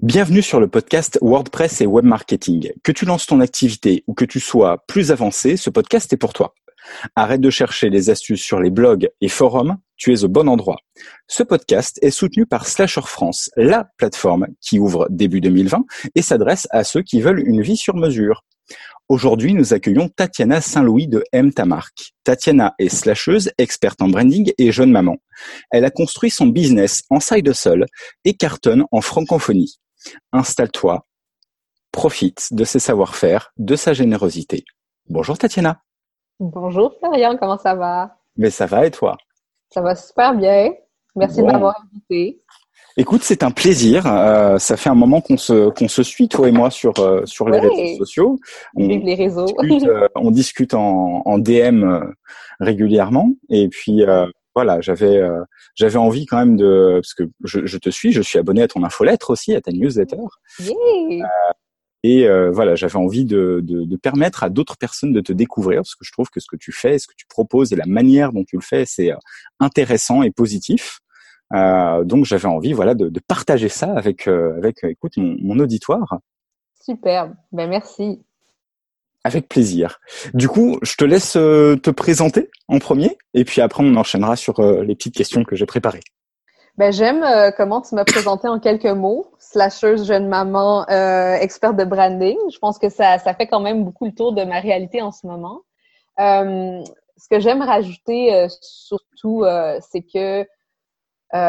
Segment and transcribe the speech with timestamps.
[0.00, 2.70] Bienvenue sur le podcast WordPress et Web Marketing.
[2.84, 6.32] Que tu lances ton activité ou que tu sois plus avancé, ce podcast est pour
[6.32, 6.54] toi.
[7.16, 10.76] Arrête de chercher les astuces sur les blogs et forums, tu es au bon endroit.
[11.26, 15.84] Ce podcast est soutenu par Slasher France, la plateforme qui ouvre début 2020
[16.14, 18.44] et s'adresse à ceux qui veulent une vie sur mesure.
[19.08, 21.64] Aujourd'hui, nous accueillons Tatiana Saint-Louis de M ta.
[22.22, 25.16] Tatiana est slasheuse, experte en branding et jeune maman.
[25.72, 27.86] Elle a construit son business en side hustle
[28.24, 29.80] et cartonne en francophonie.
[30.32, 31.06] Installe-toi,
[31.92, 34.64] profite de ses savoir-faire, de sa générosité.
[35.08, 35.80] Bonjour Tatiana.
[36.40, 38.16] Bonjour Florian, comment ça va?
[38.36, 39.16] Mais ça va et toi?
[39.70, 40.72] Ça va super bien.
[41.16, 42.40] Merci de m'avoir invité.
[42.96, 44.06] Écoute, c'est un plaisir.
[44.06, 47.24] Euh, ça fait un moment qu'on se qu'on se suit toi et moi sur euh,
[47.26, 48.38] sur les réseaux sociaux.
[48.74, 49.46] On les réseaux.
[49.46, 51.84] Discute, euh, on discute en, en DM
[52.60, 54.02] régulièrement et puis
[54.58, 55.44] voilà, j'avais euh,
[55.76, 58.66] j'avais envie quand même de parce que je, je, te suis, je suis abonné à
[58.66, 60.16] ton infolettre aussi, à ta newsletter.
[60.62, 61.22] Euh,
[62.02, 65.82] et euh, voilà, j'avais envie de, de, de, permettre à d'autres personnes de te découvrir
[65.82, 67.86] parce que je trouve que ce que tu fais, ce que tu proposes et la
[67.86, 69.12] manière dont tu le fais, c'est
[69.60, 70.98] intéressant et positif.
[71.52, 76.18] donc j'avais envie, voilà, de, de, partager ça avec avec écoute mon, mon auditoire.
[76.80, 78.24] Superbe, ben merci.
[79.24, 79.98] Avec plaisir.
[80.32, 84.36] Du coup, je te laisse euh, te présenter en premier, et puis après on enchaînera
[84.36, 86.00] sur euh, les petites questions que j'ai préparées.
[86.76, 89.32] Ben, j'aime euh, comment tu m'as présenté en quelques mots.
[89.40, 92.38] Slasheuse, jeune maman, experte de branding.
[92.52, 95.10] Je pense que ça, ça fait quand même beaucoup le tour de ma réalité en
[95.10, 95.62] ce moment.
[96.18, 99.44] ce que j'aime rajouter surtout,
[99.90, 100.46] c'est que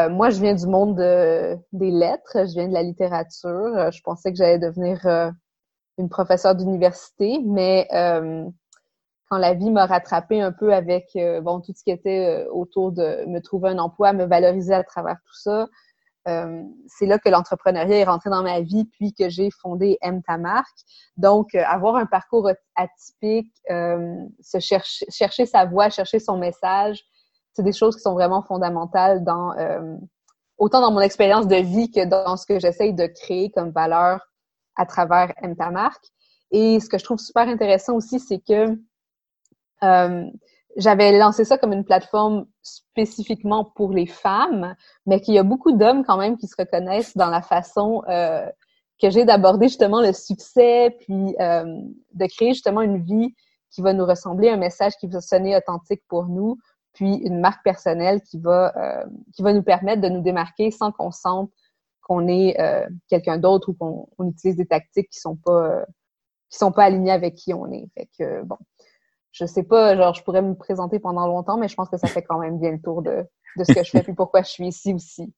[0.08, 3.92] moi, je viens du monde des lettres, je viens de la littérature.
[3.92, 5.32] Je pensais que j'allais devenir
[6.00, 8.44] une professeure d'université, mais euh,
[9.28, 12.50] quand la vie m'a rattrapée un peu avec euh, bon tout ce qui était euh,
[12.52, 15.68] autour de me trouver un emploi, me valoriser à travers tout ça,
[16.86, 20.38] c'est là que l'entrepreneuriat est rentré dans ma vie, puis que j'ai fondé M ta
[20.38, 20.78] marque.
[21.16, 27.02] Donc, avoir un parcours atypique, se chercher, chercher sa voie, chercher son message,
[27.52, 29.56] c'est des choses qui sont vraiment fondamentales dans
[30.56, 34.29] autant dans mon expérience de vie que dans ce que j'essaye de créer comme valeur
[34.80, 35.34] à travers
[35.72, 36.06] marque.
[36.50, 38.78] Et ce que je trouve super intéressant aussi, c'est que
[39.82, 40.24] euh,
[40.76, 44.74] j'avais lancé ça comme une plateforme spécifiquement pour les femmes,
[45.06, 48.46] mais qu'il y a beaucoup d'hommes quand même qui se reconnaissent dans la façon euh,
[49.00, 51.64] que j'ai d'aborder justement le succès, puis euh,
[52.14, 53.34] de créer justement une vie
[53.70, 56.56] qui va nous ressembler, un message qui va sonner authentique pour nous,
[56.94, 61.12] puis une marque personnelle qui va qui va nous permettre de nous démarquer sans qu'on
[61.12, 61.50] sente
[62.10, 65.84] qu'on est euh, quelqu'un d'autre ou qu'on utilise des tactiques qui sont pas euh,
[66.48, 67.86] qui sont pas alignées avec qui on est.
[67.96, 68.56] Fait que bon,
[69.30, 72.08] je sais pas, genre je pourrais me présenter pendant longtemps, mais je pense que ça
[72.08, 73.24] fait quand même bien le tour de,
[73.56, 75.32] de ce que je fais puis pourquoi je suis ici aussi.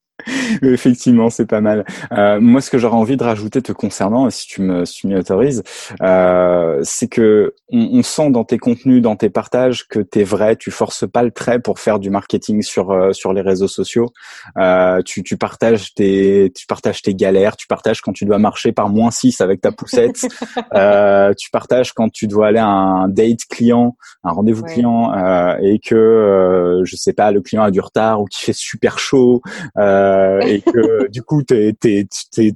[0.61, 1.85] Effectivement, c'est pas mal.
[2.11, 5.07] Euh, moi, ce que j'aurais envie de rajouter te concernant, si tu me, si tu
[5.07, 5.63] m'y autorises,
[6.01, 10.55] euh, c'est que on, on, sent dans tes contenus, dans tes partages, que t'es vrai.
[10.55, 14.11] Tu forces pas le trait pour faire du marketing sur euh, sur les réseaux sociaux.
[14.57, 17.57] Euh, tu, tu partages tes tu partages tes galères.
[17.57, 20.21] Tu partages quand tu dois marcher par moins 6 avec ta poussette.
[20.73, 25.13] Euh, tu partages quand tu dois aller à un date client, un rendez-vous client,
[25.61, 29.41] et que je sais pas, le client a du retard ou qu'il fait super chaud.
[29.77, 32.05] Euh, euh, et que du coup t'es t'es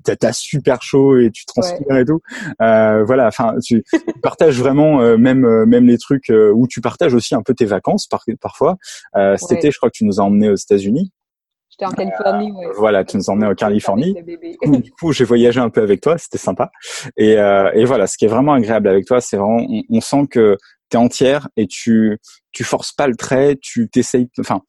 [0.04, 2.20] t'as super chaud et tu transpires et tout.
[2.62, 3.84] Euh, voilà, enfin tu,
[4.22, 8.08] partages vraiment euh, même même les trucs où tu partages aussi un peu tes vacances
[8.08, 8.78] par, parfois.
[9.38, 11.12] Cet été, je crois que tu nous as emmenés aux États-Unis.
[11.70, 14.16] J'étais en Californie, Voilà, tu nous as emmenés en Californie.
[14.66, 16.72] Du coup, j'ai voyagé un peu avec toi, c'était sympa.
[17.18, 20.28] Et, et voilà, ce qui est vraiment agréable avec toi, c'est vraiment, on, on sent
[20.30, 20.58] que
[20.90, 22.18] t'es entière et tu
[22.52, 24.62] tu forces pas le trait, tu t'essayes, enfin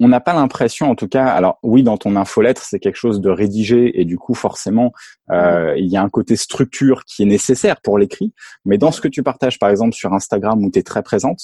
[0.00, 3.20] on n'a pas l'impression, en tout cas, alors oui, dans ton infolettre, c'est quelque chose
[3.20, 4.92] de rédigé et du coup, forcément,
[5.30, 8.34] euh, il y a un côté structure qui est nécessaire pour l'écrit.
[8.64, 11.40] Mais dans ce que tu partages, par exemple, sur Instagram où tu es très présente,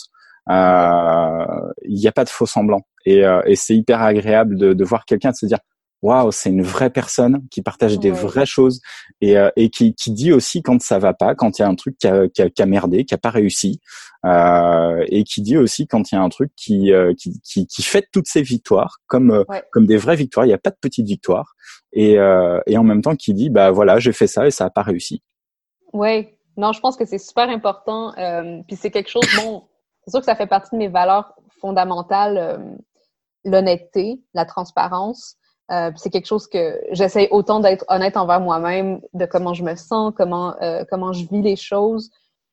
[0.50, 1.44] euh,
[1.84, 2.82] il n'y a pas de faux semblant.
[3.06, 5.58] Et, euh, et c'est hyper agréable de, de voir quelqu'un se dire
[6.02, 8.80] waouh, c'est une vraie personne qui partage des vraies choses
[9.20, 11.68] et, euh, et qui, qui, dit aussi quand ça va pas, quand il y a
[11.68, 13.80] un truc qui a, qui a, qui a merdé, qui a pas réussi,
[14.26, 17.66] euh, et qui dit aussi quand il y a un truc qui, euh, qui, qui,
[17.66, 20.44] qui fête toutes ses victoires comme, euh, comme des vraies victoires.
[20.44, 21.54] Il n'y a pas de petites victoires
[21.92, 22.14] et,
[22.66, 24.82] et en même temps qui dit bah voilà, j'ai fait ça et ça a pas
[24.82, 25.22] réussi.
[25.92, 28.12] Oui, non, je pense que c'est super important.
[28.66, 29.64] puis c'est quelque chose, bon,
[30.04, 32.78] c'est sûr que ça fait partie de mes valeurs fondamentales,
[33.44, 35.36] l'honnêteté, la transparence.
[35.70, 39.76] Euh, c'est quelque chose que j'essaie autant d'être honnête envers moi-même, de comment je me
[39.76, 42.10] sens, comment euh, comment je vis les choses.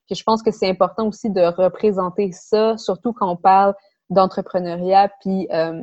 [0.07, 3.73] Que je pense que c'est important aussi de représenter ça, surtout quand on parle
[4.09, 5.81] d'entrepreneuriat puis euh,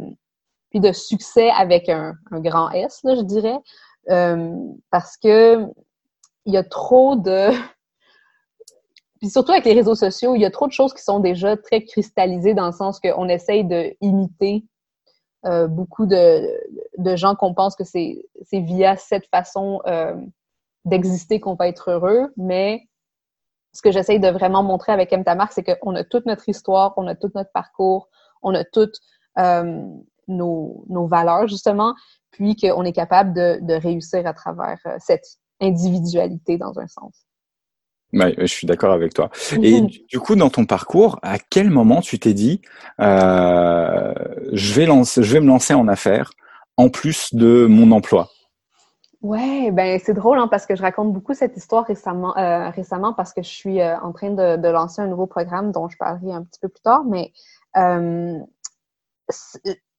[0.70, 3.58] puis de succès avec un, un, grand S, là, je dirais.
[4.90, 5.66] parce que
[6.46, 7.48] il y a trop de
[9.18, 11.56] puis surtout avec les réseaux sociaux, il y a trop de choses qui sont déjà
[11.56, 14.64] très cristallisées dans le sens qu'on essaye de imiter
[15.46, 16.46] euh, beaucoup de,
[17.16, 20.14] gens qu'on pense que c'est via cette façon euh,
[20.84, 22.88] d'exister qu'on va être heureux, mais
[23.72, 25.24] ce que j'essaye de vraiment montrer avec M.
[25.50, 28.08] C'est qu'on a toute notre histoire, on a tout notre parcours,
[28.42, 28.98] on a toutes
[29.38, 29.84] euh,
[30.28, 31.94] nos, valeurs, justement,
[32.30, 37.23] puis qu'on est capable de réussir à travers cette individualité dans un sens.
[38.14, 39.30] Ouais, je suis d'accord avec toi.
[39.60, 42.62] Et du coup, dans ton parcours, à quel moment tu t'es dit,
[43.00, 44.14] euh,
[44.52, 46.30] je vais lancer, je vais me lancer en affaires
[46.76, 48.28] en plus de mon emploi?
[49.20, 53.14] Ouais, ben c'est drôle hein, parce que je raconte beaucoup cette histoire récemment, euh, récemment
[53.14, 55.96] parce que je suis euh, en train de, de, lancer un nouveau programme dont je
[55.96, 57.04] parlerai un petit peu plus tard.
[57.04, 57.32] Mais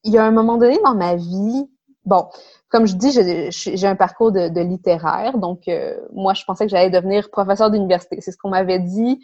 [0.04, 1.68] il y a un moment donné dans ma vie
[2.06, 2.28] bon,
[2.68, 3.10] comme je dis,
[3.50, 8.20] j'ai un parcours de, littéraire, donc euh, moi, je pensais que j'allais devenir professeur d'université.
[8.20, 9.20] C'est ce qu'on m'avait dit.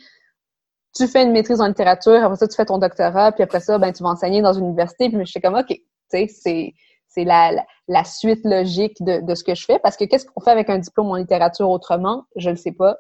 [0.95, 3.79] Tu fais une maîtrise en littérature, après ça, tu fais ton doctorat, puis après ça,
[3.79, 5.09] ben, tu vas enseigner dans une université.
[5.09, 5.81] Puis je suis comme, OK, tu
[6.11, 6.75] sais, c'est
[7.09, 7.53] c'est la,
[7.89, 9.79] la, suite logique de, de ce que je fais.
[9.79, 12.25] Parce que qu'est-ce qu'on fait avec un diplôme en littérature autrement?
[12.37, 12.97] Je ne sais pas.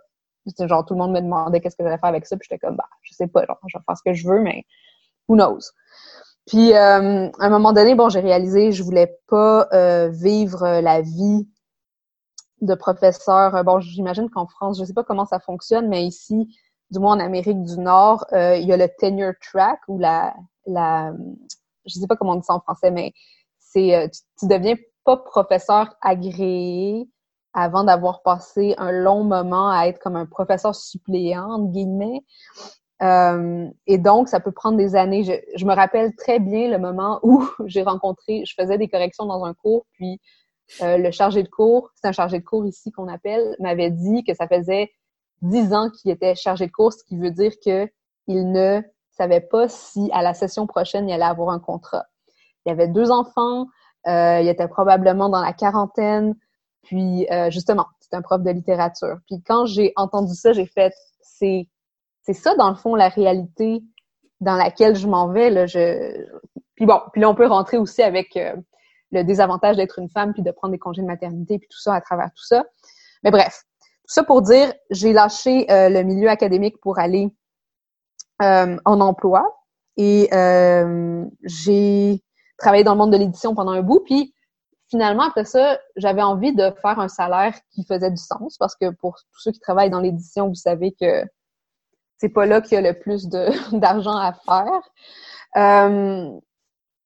[0.58, 2.76] Genre, tout le monde me demandait qu'est-ce que j'allais faire avec ça, puis j'étais comme,
[2.76, 4.64] bah, je sais pas, genre, je vais faire ce que je veux, mais
[5.28, 5.60] who knows?
[6.46, 11.00] Puis, euh, à un moment donné, bon, j'ai réalisé je voulais pas euh, vivre la
[11.00, 11.48] vie
[12.60, 13.62] de professeur.
[13.64, 16.48] Bon, j'imagine qu'en France, je sais pas comment ça fonctionne, mais ici,
[16.90, 20.34] du moins en Amérique du Nord, euh, il y a le tenure track ou la,
[20.66, 21.12] la,
[21.86, 23.12] je sais pas comment on dit ça en français, mais
[23.58, 27.08] c'est, tu, tu deviens pas professeur agréé
[27.54, 32.22] avant d'avoir passé un long moment à être comme un professeur suppléant, entre guillemets.
[33.02, 35.24] Euh, et donc, ça peut prendre des années.
[35.24, 39.26] Je, je, me rappelle très bien le moment où j'ai rencontré, je faisais des corrections
[39.26, 40.20] dans un cours, puis
[40.80, 44.24] euh, le chargé de cours, c'est un chargé de cours ici qu'on appelle, m'avait dit
[44.24, 44.90] que ça faisait
[45.42, 47.88] dix ans qu'il était chargé de cours, ce qui veut dire que
[48.28, 52.06] il ne savait pas si à la session prochaine il allait avoir un contrat.
[52.64, 53.66] Il avait deux enfants,
[54.06, 56.34] euh, il était probablement dans la quarantaine,
[56.82, 59.18] puis euh, justement, c'est un prof de littérature.
[59.26, 61.68] Puis quand j'ai entendu ça, j'ai fait c'est
[62.22, 63.82] c'est ça, dans le fond, la réalité
[64.40, 65.50] dans laquelle je m'en vais.
[65.50, 66.26] Là, je...
[66.74, 68.56] Puis bon, puis là, on peut rentrer aussi avec euh,
[69.10, 71.94] le désavantage d'être une femme, puis de prendre des congés de maternité, puis tout ça
[71.94, 72.64] à travers tout ça.
[73.22, 73.62] Mais bref,
[74.06, 77.28] tout ça pour dire, j'ai lâché euh, le milieu académique pour aller
[78.42, 79.44] euh, en emploi
[79.96, 80.28] et
[81.44, 82.22] j'ai
[82.56, 84.34] travaillé dans le monde de l'édition pendant un bout, puis
[84.88, 88.90] finalement, après ça, j'avais envie de faire un salaire qui faisait du sens parce que
[88.90, 91.24] pour tous ceux qui travaillent dans l'édition, vous savez que
[92.22, 93.28] c'est pas là qu'il y a le plus
[93.72, 94.80] d'argent à faire.
[95.56, 96.30] Euh,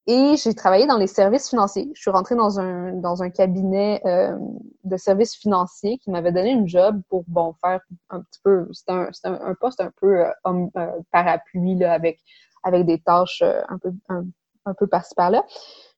[0.07, 1.91] et j'ai travaillé dans les services financiers.
[1.95, 4.37] Je suis rentrée dans un, cabinet euh,
[4.85, 7.81] de services financiers qui m'avait donné une job pour bon faire
[8.11, 8.69] un petit peu.
[8.73, 8.93] C'était
[9.25, 12.21] un, poste un peu euh, parapluie là, avec,
[12.71, 15.45] des tâches un peu, un, peu par-ci par-là.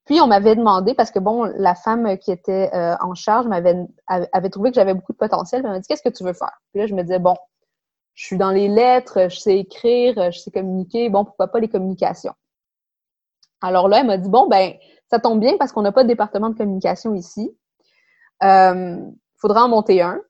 [0.04, 2.70] Puis on m'avait demandé, parce que bon, la femme qui était
[3.00, 3.76] en charge m'avait
[4.06, 5.62] avait trouvé que j'avais beaucoup de potentiel.
[5.64, 6.56] Elle m'a dit Qu'est-ce que tu veux faire?
[6.70, 7.34] Puis là, je me disais, bon,
[8.18, 11.68] je suis dans les lettres, je sais écrire, je sais communiquer, bon, pourquoi pas les
[11.68, 12.34] communications?
[13.60, 14.72] Alors là, elle m'a dit, bon, ben,
[15.08, 17.56] ça tombe bien parce qu'on n'a pas de département de communication ici.
[18.42, 18.96] Euh,
[19.36, 20.20] faudra en monter un.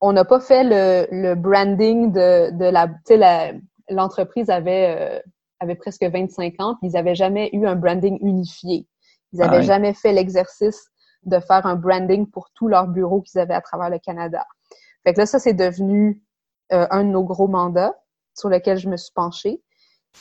[0.00, 5.20] On n'a pas fait le, le, branding de, de la, tu sais, l'entreprise avait, euh,
[5.60, 8.86] avait presque 25 ans, puis ils n'avaient jamais eu un branding unifié.
[9.34, 10.88] Ils n'avaient ah jamais fait l'exercice
[11.24, 14.46] de faire un branding pour tous leurs bureaux qu'ils avaient à travers le Canada.
[15.04, 16.22] Fait que là, ça, c'est devenu
[16.70, 17.94] un de nos gros mandats
[18.34, 19.62] sur lequel je me suis penchée.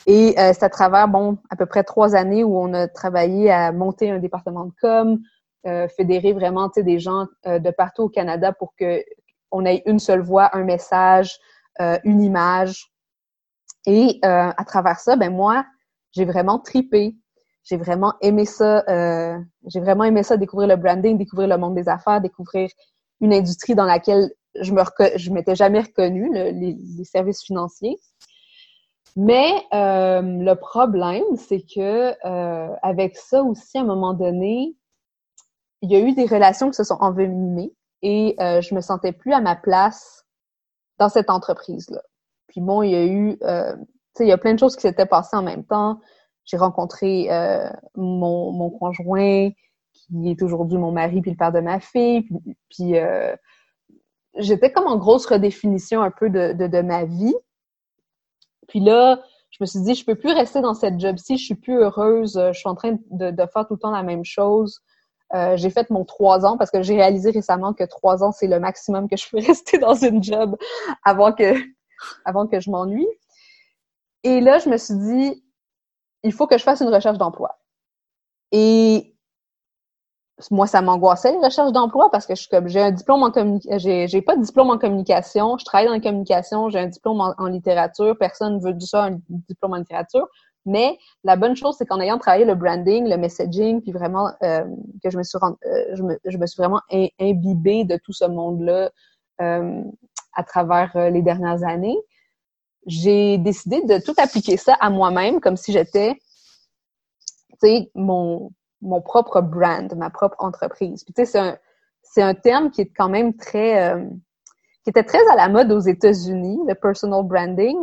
[0.07, 3.51] Et euh, c'est à travers, bon, à peu près trois années où on a travaillé
[3.51, 5.19] à monter un département de com,
[5.65, 9.03] euh, fédérer vraiment, des gens euh, de partout au Canada pour que
[9.51, 11.37] on ait une seule voix, un message,
[12.03, 12.91] une image.
[13.85, 15.65] Et à travers ça, ben moi,
[16.11, 17.15] j'ai vraiment tripé.
[17.63, 18.83] J'ai vraiment aimé ça.
[19.65, 22.69] j'ai vraiment aimé ça, découvrir le branding, découvrir le monde des affaires, découvrir
[23.21, 24.29] une industrie dans laquelle
[24.61, 24.81] je me
[25.15, 27.97] je m'étais jamais reconnue, les, services financiers.
[29.15, 34.75] Mais euh, le problème, c'est que euh, avec ça aussi, à un moment donné,
[35.81, 39.13] il y a eu des relations qui se sont envenimées et euh, je me sentais
[39.13, 40.25] plus à ma place
[40.99, 42.01] dans cette entreprise-là.
[42.47, 43.83] Puis bon, il y a eu, euh, tu
[44.17, 45.99] sais, il y a plein de choses qui s'étaient passées en même temps.
[46.43, 47.27] J'ai rencontré
[47.95, 49.49] mon, mon conjoint,
[49.93, 52.27] qui est aujourd'hui mon mari puis le père de ma fille,
[52.69, 52.93] puis
[54.37, 57.35] j'étais comme en grosse redéfinition un peu de, de, ma vie.
[58.67, 61.55] Puis là, je me suis dit, je peux plus rester dans cette job-ci, je suis
[61.55, 64.81] plus heureuse, je suis en train de, faire tout le temps la même chose.
[65.33, 68.47] Euh, j'ai fait mon trois ans parce que j'ai réalisé récemment que trois ans, c'est
[68.47, 70.55] le maximum que je peux rester dans une job
[71.03, 71.55] avant que,
[72.25, 73.07] avant que je m'ennuie.
[74.23, 75.43] Et là, je me suis dit,
[76.23, 77.59] il faut que je fasse une recherche d'emploi.
[78.51, 79.14] Et
[80.51, 83.31] moi, ça m'angoissait, les recherches d'emploi, parce que je suis comme, j'ai un diplôme en
[83.31, 87.21] communication, j'ai, pas de diplôme en communication, je travaille dans la communication, j'ai un diplôme
[87.21, 90.27] en, littérature, personne veut du ça, un diplôme en littérature.
[90.65, 94.65] Mais la bonne chose, c'est qu'en ayant travaillé le branding, le messaging, puis vraiment euh,
[95.03, 96.81] que je me suis euh, je, me, je me suis vraiment
[97.19, 98.89] imbibée de tout ce monde-là
[99.41, 99.83] euh,
[100.33, 101.97] à travers les dernières années,
[102.87, 106.15] j'ai décidé de tout appliquer ça à moi-même, comme si j'étais,
[107.61, 108.51] tu sais, mon
[108.85, 111.03] mon propre brand, ma propre entreprise.
[111.03, 111.57] Puis tu sais, c'est un,
[112.03, 114.05] c'est un terme qui est quand même très, euh,
[114.83, 117.75] qui était très à la mode aux États-Unis, le personal branding,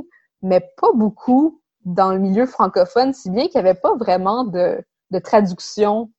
[0.42, 4.82] mais pas beaucoup dans le milieu francophone, si bien qu'il n'y avait pas vraiment de,
[5.10, 6.10] de traduction.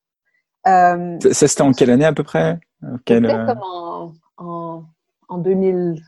[0.67, 2.59] Euh, ça, c'était en quelle année à peu près?
[3.05, 3.27] Quelle...
[3.27, 4.83] comme en, en,
[5.29, 6.01] en 2000,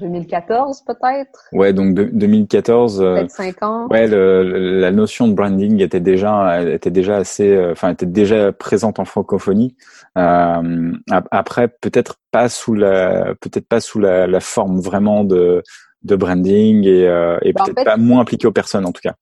[0.00, 1.48] 2014 peut-être?
[1.52, 3.00] Ouais, donc 2014.
[3.00, 3.86] Euh, peut-être 5 ans.
[3.88, 8.52] Ouais, le, la notion de branding était déjà était déjà assez, euh, enfin était déjà
[8.52, 9.76] présente en francophonie.
[10.18, 10.92] Euh,
[11.30, 15.62] après, peut-être pas sous la, peut-être pas sous la, la, forme vraiment de
[16.02, 19.14] de branding et, euh, ben, peut-être pas moins impliqué aux personnes en tout cas.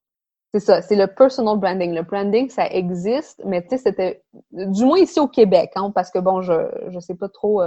[0.55, 1.95] C'est ça, c'est le personal branding.
[1.95, 6.11] Le branding, ça existe, mais tu sais, c'était du moins ici au Québec, hein, parce
[6.11, 6.55] que bon, je
[6.89, 7.61] je sais pas trop.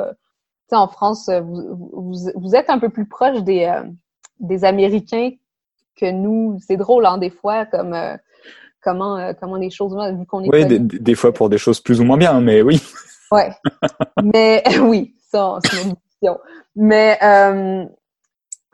[0.72, 3.84] En France, euh, vous, vous, êtes un peu plus proche des, euh,
[4.40, 5.32] des Américains
[5.96, 6.58] que nous.
[6.66, 8.16] C'est drôle, hein, des fois, comme euh,
[8.82, 10.50] comment, comment les choses vont, vu qu'on est.
[10.50, 12.82] Oui, des, fois pour des choses plus ou moins bien, mais oui.
[13.32, 13.52] Ouais.
[14.24, 16.40] mais oui, ça, c'est une question.
[16.76, 17.18] Mais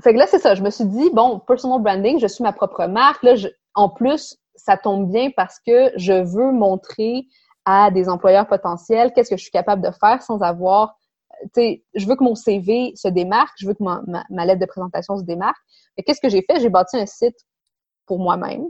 [0.04, 0.54] fait que là, c'est ça.
[0.54, 3.24] Je me suis dit, bon, personal branding, je suis ma propre marque.
[3.24, 3.34] Là,
[3.74, 7.26] en plus, ça tombe bien parce que je veux montrer
[7.66, 10.96] à des employeurs potentiels qu'est-ce que je suis capable de faire sans avoir
[11.56, 15.24] je veux que mon CV se démarque, je veux que ma, lettre de présentation se
[15.24, 15.58] démarque.
[15.96, 16.60] Mais qu'est-ce que j'ai fait?
[16.60, 17.38] J'ai bâti un site
[18.06, 18.66] pour moi-même.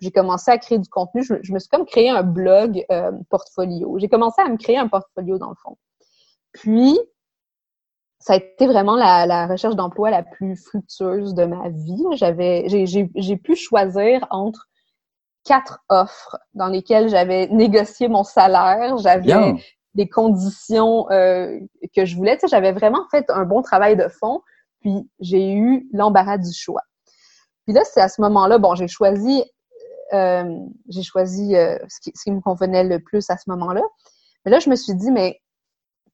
[0.00, 1.22] J'ai commencé à créer du contenu.
[1.22, 3.98] Je, me suis comme créé un blog euh, portfolio.
[3.98, 5.78] J'ai commencé à me créer un portfolio dans le fond.
[6.52, 6.98] Puis,
[8.18, 12.04] ça a été vraiment la, la recherche d'emploi la plus fructueuse de ma vie.
[12.12, 14.68] J'avais, j'ai pu choisir entre
[15.44, 19.54] quatre offres dans lesquelles j'avais négocié mon salaire, j'avais
[19.94, 21.58] des conditions euh,
[21.94, 22.36] que je voulais.
[22.36, 24.42] Tu sais, j'avais vraiment fait un bon travail de fond,
[24.80, 26.82] puis j'ai eu l'embarras du choix.
[27.64, 29.44] Puis là, c'est à ce moment-là, bon, j'ai choisi,
[30.12, 30.58] euh,
[30.88, 33.82] j'ai choisi euh, ce, qui, me convenait le plus à ce moment-là.
[34.44, 35.40] Mais là, je me suis dit, mais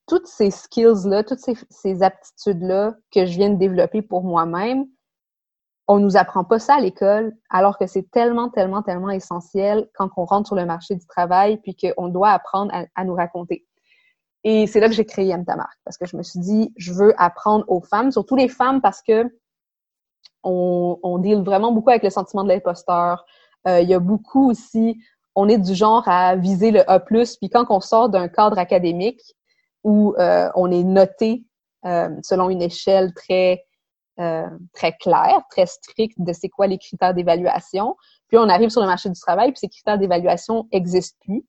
[0.07, 4.87] toutes ces skills-là, toutes ces, ces aptitudes-là que je viens de développer pour moi-même,
[5.89, 10.11] on nous apprend pas ça à l'école, alors que c'est tellement, tellement, tellement essentiel quand
[10.19, 13.67] on rentre sur le marché du travail, puis qu'on doit apprendre à, nous raconter.
[14.45, 16.93] Et c'est là que j'ai créé M marque, parce que je me suis dit, je
[16.93, 19.25] veux apprendre aux femmes, surtout les femmes, parce que
[20.45, 23.25] on, on deal vraiment beaucoup avec le sentiment de l'imposteur.
[23.67, 24.99] Euh, il y a beaucoup aussi,
[25.35, 29.21] on est du genre à viser le A+, puis quand on sort d'un cadre académique
[29.85, 31.45] où euh, on est noté
[31.85, 33.65] euh, selon une échelle très
[34.21, 37.97] euh, très clair, très strict de c'est quoi les critères d'évaluation.
[38.27, 41.47] Puis on arrive sur le marché du travail, puis ces critères d'évaluation n'existent plus.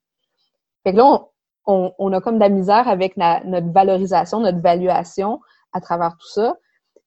[0.83, 1.27] Fait que là, on,
[1.65, 5.39] on, a comme de la misère avec notre valorisation, notre valuation
[5.73, 6.55] à travers tout ça.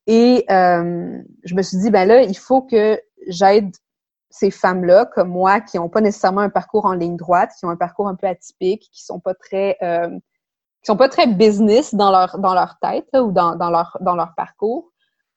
[0.07, 3.73] Et euh, je me suis dit, ben là, il faut que j'aide
[4.31, 7.71] ces femmes-là, comme moi, qui n'ont pas nécessairement un parcours en ligne droite, qui ont
[7.71, 11.95] un parcours un peu atypique, qui sont pas très euh, qui sont pas très business
[11.95, 14.91] dans leur dans leur tête ou dans, dans leur dans leur parcours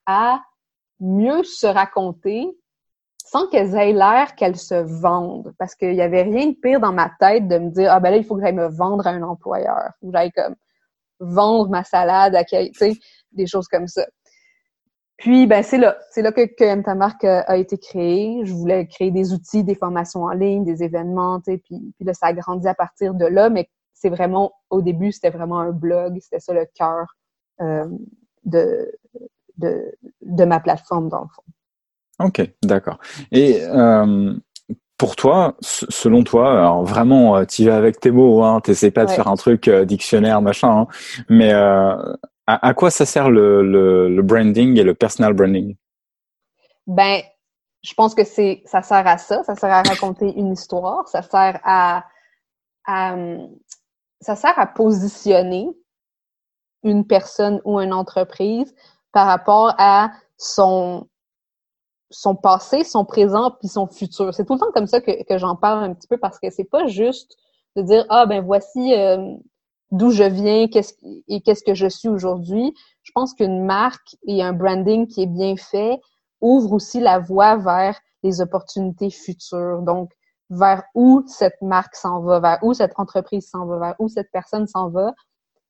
[0.06, 0.40] à
[1.00, 2.58] mieux se raconter
[3.26, 5.54] sans qu'elles aient l'air qu'elles se vendent.
[5.58, 8.12] Parce qu'il y avait rien de pire dans ma tête de me dire, ah ben
[8.12, 9.92] là, il faut que j'aille me vendre à un employeur.
[10.02, 10.56] Que j'aille comme
[11.20, 12.94] vendre ma salade à tu sais,
[13.32, 14.06] des choses comme ça.
[15.18, 15.98] Puis, ben, c'est là.
[16.12, 18.42] C'est là que, que ta marque euh, a été créé.
[18.44, 22.14] Je voulais créer des outils, des formations en ligne, des événements, tu sais, puis, là,
[22.14, 25.72] ça a grandi à partir de là, mais c'est vraiment, au début, c'était vraiment un
[25.72, 26.18] blog.
[26.20, 27.16] C'était ça le cœur
[27.62, 27.88] euh,
[28.44, 28.92] de,
[29.58, 31.44] de ma plateforme dans le fond.
[32.20, 33.00] Ok, d'accord.
[33.32, 34.34] Et euh,
[34.98, 39.06] pour toi, selon toi, alors vraiment, euh, tu vas avec tes mots, hein, t'essaies pas
[39.06, 40.88] de faire un truc euh, dictionnaire machin, hein,
[41.30, 41.96] mais euh,
[42.48, 45.76] à, à, quoi ça sert le, le, le, branding et le personal branding?
[46.88, 47.22] Ben,
[47.84, 51.22] je pense que c'est, ça sert à ça, ça sert à raconter une histoire, ça
[51.22, 52.06] sert à,
[52.86, 53.16] à
[54.22, 55.68] ça sert à positionner
[56.84, 58.74] une personne ou une entreprise
[59.12, 61.08] par rapport à son
[62.16, 64.34] son passé, son présent puis son futur.
[64.34, 66.64] C'est tout le temps comme ça que, j'en parle un petit peu parce que c'est
[66.64, 67.36] pas juste
[67.76, 69.36] de dire ah ben voici euh,
[69.92, 70.68] d'où je viens,
[71.28, 72.74] et qu'est-ce que je suis aujourd'hui.
[73.04, 76.00] Je pense qu'une marque et un branding qui est bien fait
[76.40, 79.82] ouvre aussi la voie vers les opportunités futures.
[79.82, 80.12] Donc
[80.50, 84.32] vers où cette marque s'en va, vers où cette entreprise s'en va, vers où cette
[84.32, 85.14] personne s'en va.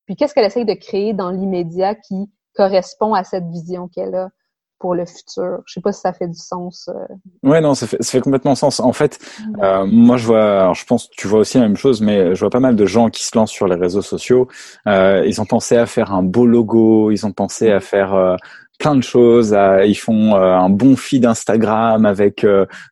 [0.05, 4.29] Puis qu'est-ce qu'elle essaye de créer dans l'immédiat qui correspond à cette vision qu'elle a?
[4.79, 5.59] Pour le futur.
[5.65, 6.89] Je sais pas si ça fait du sens.
[6.89, 7.49] Euh.
[7.49, 8.79] Ouais, non, ça fait, ça fait complètement sens.
[8.79, 9.63] En fait, mm.
[9.63, 12.39] euh, moi, je vois, alors je pense tu vois aussi la même chose, mais je
[12.39, 14.47] vois pas mal de gens qui se lancent sur les réseaux sociaux.
[14.87, 18.35] Euh, ils ont pensé à faire un beau logo, ils ont pensé à faire euh,
[18.79, 19.55] plein de choses.
[19.85, 22.45] ils font euh, un bon feed Instagram avec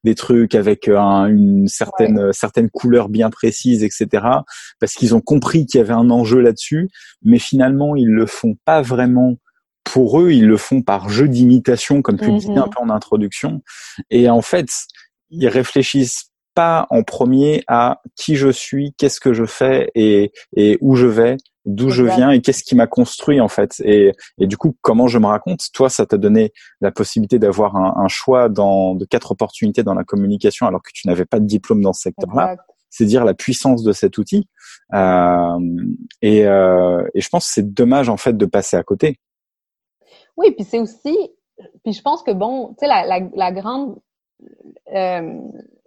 [0.04, 4.26] des trucs, avec une certaine certaine couleur bien précise, etc.
[4.80, 6.90] Parce qu'ils ont compris qu'il y avait un enjeu là-dessus,
[7.24, 9.36] mais finalement ils le font pas vraiment
[9.84, 12.70] pour eux, ils le font par jeu d'imitation, comme tu disais un mhm.
[12.70, 13.62] peu en introduction.
[14.10, 14.68] Et en fait,
[15.30, 20.78] ils réfléchissent pas en premier à qui je suis, qu'est-ce que je fais et, et
[20.82, 23.82] où je vais, d'où je viens et qu'est-ce qui m'a construit en fait.
[23.84, 25.62] Et, et, du coup, comment je me raconte?
[25.74, 29.94] Toi, ça t'a donné la possibilité d'avoir un, un, choix dans, de quatre opportunités dans
[29.94, 32.58] la communication alors que tu n'avais pas de diplôme dans ce secteur-là.
[32.90, 34.48] C'est dire la puissance de cet outil.
[34.94, 35.58] Euh,
[36.22, 39.20] et, euh, et je pense que c'est dommage en fait de passer à côté.
[40.38, 41.18] Oui, puis c'est aussi,
[41.84, 44.00] puis je pense que bon, tu sais, la, la, la, grande,
[44.94, 45.40] euh,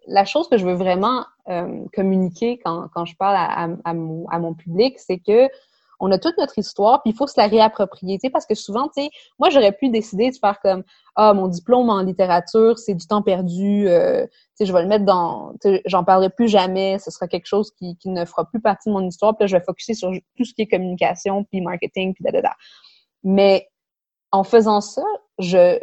[0.06, 4.28] la chose que je veux vraiment euh, communiquer quand, quand je parle à, à, mon,
[4.28, 5.48] à mon public, c'est que
[5.98, 8.54] on a toute notre histoire, puis il faut se la réapproprier, tu sais, parce que
[8.54, 10.84] souvent, tu sais, moi, j'aurais pu décider de faire comme,
[11.14, 14.88] ah, mon diplôme en littérature, c'est du temps perdu, euh, tu sais, je vais le
[14.88, 15.54] mettre dans,
[15.86, 18.94] j'en parlerai plus jamais, ce sera quelque chose qui, qui ne fera plus partie de
[18.94, 22.14] mon histoire, puis là, je vais focuser sur tout ce qui est communication, puis marketing,
[22.14, 22.52] puis da, da, da.
[23.24, 23.68] Mais
[24.36, 25.02] en faisant ça,
[25.38, 25.78] je,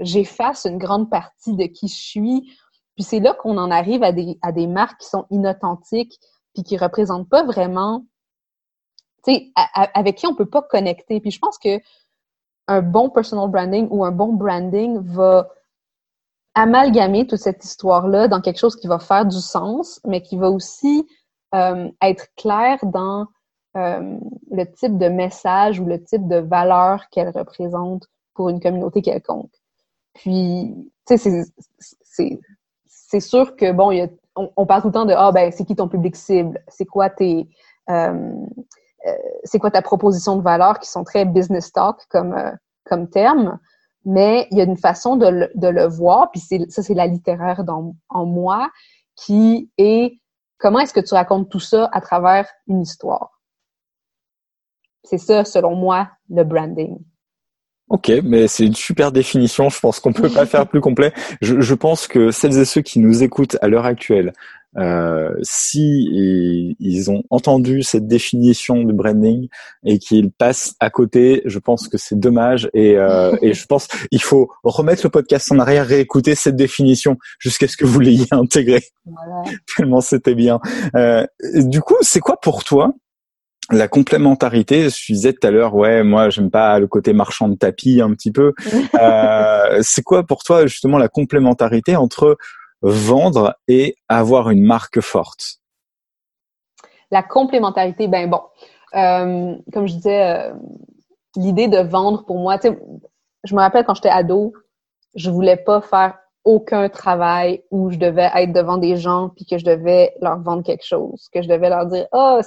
[0.00, 2.58] j'efface une grande partie de qui je suis.
[2.94, 6.18] Puis c'est là qu'on en arrive à des, marques qui sont inauthentiques,
[6.54, 8.04] puis qui représentent pas vraiment,
[9.24, 11.20] tu sais, avec qui on peut pas connecter.
[11.20, 11.80] Puis je pense que
[12.68, 15.48] un bon personal branding ou un bon branding va
[16.54, 20.50] amalgamer toute cette histoire-là dans quelque chose qui va faire du sens, mais qui va
[20.50, 21.06] aussi
[21.54, 23.26] euh, être clair dans
[23.76, 24.18] euh,
[24.50, 29.52] le type de message ou le type de valeur qu'elle représente pour une communauté quelconque.
[30.14, 30.74] Puis,
[31.06, 31.44] tu sais,
[32.86, 35.76] c'est sûr que, bon, a, on, parle tout le temps de, ah, ben, c'est qui
[35.76, 36.60] ton public cible?
[36.68, 37.48] C'est quoi tes...
[37.90, 38.32] Euh,
[39.06, 42.34] euh, ta proposition de valeur qui sont très business talk comme,
[42.84, 43.58] comme terme,
[44.04, 47.62] mais il y a une façon de le, voir, puis ça, c'est la littéraire
[48.08, 48.70] en moi,
[49.16, 50.18] qui est
[50.58, 53.35] comment est-ce que tu racontes tout ça à travers une histoire?
[55.08, 56.98] C'est ça, selon moi, le branding.
[57.88, 59.68] Ok, mais c'est une super définition.
[59.68, 61.12] Je pense qu'on peut pas faire plus complet.
[61.40, 64.32] Je, je, pense que celles et ceux qui nous écoutent à l'heure actuelle,
[64.78, 69.48] euh, si ils ont entendu cette définition du branding
[69.84, 72.68] et qu'ils passent à côté, je pense que c'est dommage.
[72.74, 77.16] Et, euh, et je pense il faut remettre le podcast en arrière, réécouter cette définition
[77.38, 78.84] jusqu'à ce que vous l'ayez intégrée.
[79.04, 79.56] Voilà.
[79.76, 80.60] Tellement c'était bien.
[80.94, 82.92] Euh, du coup, c'est quoi pour toi
[83.70, 87.56] la complémentarité, je disais tout à l'heure, ouais, moi j'aime pas le côté marchand de
[87.56, 88.52] tapis un petit peu.
[89.00, 92.38] Euh, c'est quoi pour toi justement la complémentarité entre
[92.80, 95.58] vendre et avoir une marque forte?
[97.10, 98.40] La complémentarité, ben bon,
[98.94, 100.54] euh, comme je disais, euh,
[101.36, 102.78] l'idée de vendre pour moi, tu sais,
[103.44, 104.54] je me rappelle quand j'étais ado,
[105.14, 109.58] je voulais pas faire aucun travail où je devais être devant des gens puis que
[109.58, 112.40] je devais leur vendre quelque chose, que je devais leur dire, oh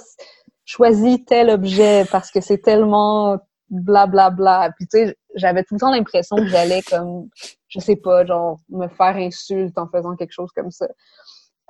[0.70, 3.38] choisis tel objet parce que c'est tellement
[3.70, 4.30] blablabla.
[4.30, 4.72] Bla, bla.
[4.76, 7.28] Puis tu sais, j'avais tout le temps l'impression que j'allais comme,
[7.68, 10.86] je sais pas, genre me faire insulte en faisant quelque chose comme ça.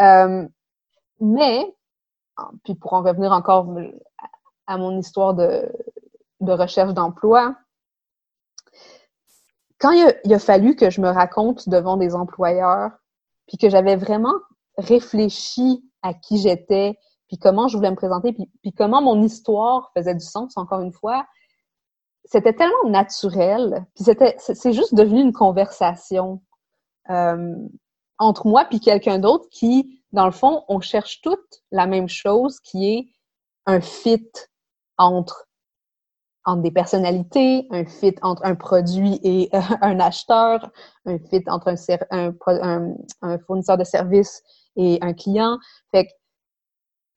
[0.02, 0.46] Euh,
[1.20, 1.64] mais,
[2.64, 3.74] puis pour en revenir encore
[4.66, 5.70] à mon histoire de,
[6.40, 7.56] de recherche d'emploi,
[9.78, 12.90] quand il a, il a, fallu que je me raconte devant des employeurs,
[13.48, 14.34] puis que j'avais vraiment
[14.76, 16.98] réfléchi à qui j'étais,
[17.30, 20.92] puis comment je voulais me présenter, puis, comment mon histoire faisait du sens, encore une
[20.92, 21.24] fois,
[22.24, 26.42] c'était tellement naturel, puis c'était, c'est juste devenu une conversation
[27.08, 27.54] euh,
[28.18, 32.58] entre moi puis quelqu'un d'autre qui, dans le fond, on cherche toutes la même chose,
[32.58, 33.06] qui est
[33.64, 34.28] un fit
[34.98, 35.46] entre
[36.46, 39.50] entre des personnalités, un fit entre un produit et
[39.82, 40.72] un acheteur,
[41.04, 41.74] un fit entre
[42.10, 44.42] un, un, un, fournisseur de services
[44.74, 45.58] et un client.
[45.92, 46.10] Fait que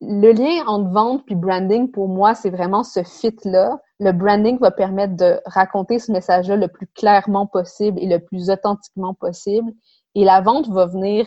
[0.00, 3.80] le lien entre vente puis branding, pour moi, c'est vraiment ce fit-là.
[4.00, 8.50] Le branding va permettre de raconter ce message-là le plus clairement possible et le plus
[8.50, 9.72] authentiquement possible.
[10.14, 11.26] Et la vente va venir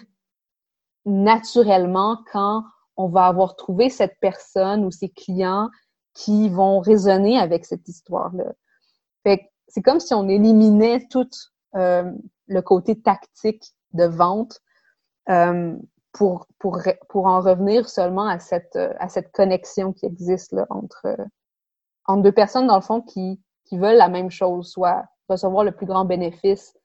[1.06, 2.64] naturellement quand
[2.98, 5.70] on va avoir trouvé cette personne ou ces clients
[6.14, 8.54] qui vont résonner avec cette histoire-là.
[9.70, 11.30] C'est comme si on éliminait tout
[11.76, 12.10] euh,
[12.48, 14.62] le côté tactique de vente
[15.30, 15.76] euh,
[16.18, 21.16] pour, pour, pour en revenir seulement à cette, à cette connexion qui existe là, entre,
[22.06, 25.72] entre deux personnes, dans le fond, qui, qui veulent la même chose, soit recevoir le
[25.72, 26.76] plus grand bénéfice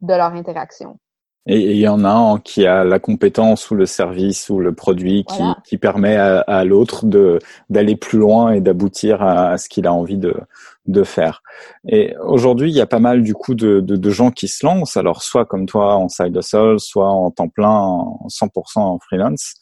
[0.00, 0.98] de leur interaction.
[1.46, 4.74] Et il y en a un qui a la compétence ou le service ou le
[4.74, 7.38] produit qui, qui permet à, à l'autre de
[7.70, 10.34] d'aller plus loin et d'aboutir à, ce qu'il a envie de,
[10.86, 11.42] de faire.
[11.88, 14.66] Et aujourd'hui, il y a pas mal du coup de, de, de, gens qui se
[14.66, 18.98] lancent, alors soit comme toi en side hustle, soit en temps plein, en 100% en
[18.98, 19.54] freelance.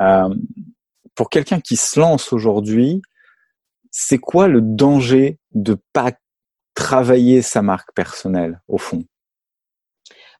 [0.00, 0.32] Euh,
[1.16, 3.02] pour quelqu'un qui se lance aujourd'hui,
[3.90, 6.12] c'est quoi le danger de pas
[6.74, 9.04] travailler sa marque personnelle au fond?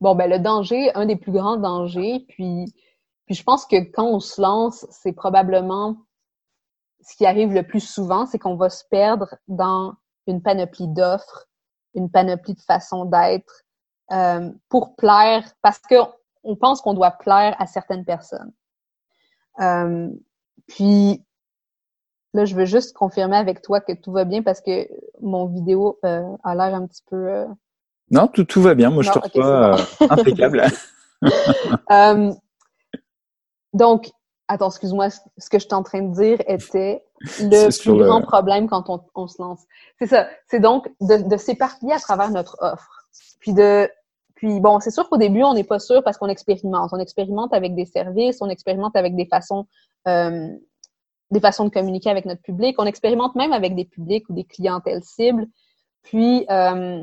[0.01, 2.73] Bon, ben le danger, un des plus grands dangers, puis,
[3.27, 5.97] puis je pense que quand on se lance, c'est probablement
[7.07, 9.95] ce qui arrive le plus souvent, c'est qu'on va se perdre dans
[10.27, 11.47] une panoplie d'offres,
[11.95, 13.63] une panoplie de façons d'être
[14.13, 18.53] euh, pour plaire, parce qu'on pense qu'on doit plaire à certaines personnes.
[19.61, 20.09] Euh,
[20.67, 21.23] puis
[22.33, 24.89] là, je veux juste confirmer avec toi que tout va bien parce que
[25.21, 27.47] mon vidéo euh, a l'air un petit peu
[28.11, 28.91] non, tout, tout va bien.
[28.91, 30.65] Moi, je te reçois euh, impeccable.
[31.91, 32.33] euh,
[33.73, 34.11] donc,
[34.49, 37.05] attends, excuse-moi, ce que je suis en train de dire était
[37.41, 39.63] le plus grand problème quand on, on se lance.
[39.99, 40.29] C'est ça.
[40.49, 43.07] C'est donc de, de s'éparpiller à travers notre offre.
[43.41, 43.89] Puis de
[44.35, 46.91] puis bon, c'est sûr qu'au début, on n'est pas sûr parce qu'on expérimente.
[46.93, 49.67] On expérimente avec des services, on expérimente avec des façons
[50.09, 50.49] euh,
[51.31, 52.77] des façons de communiquer avec notre public.
[52.79, 55.47] On expérimente même avec des publics ou des clientèles cibles.
[56.03, 57.03] Puis euh,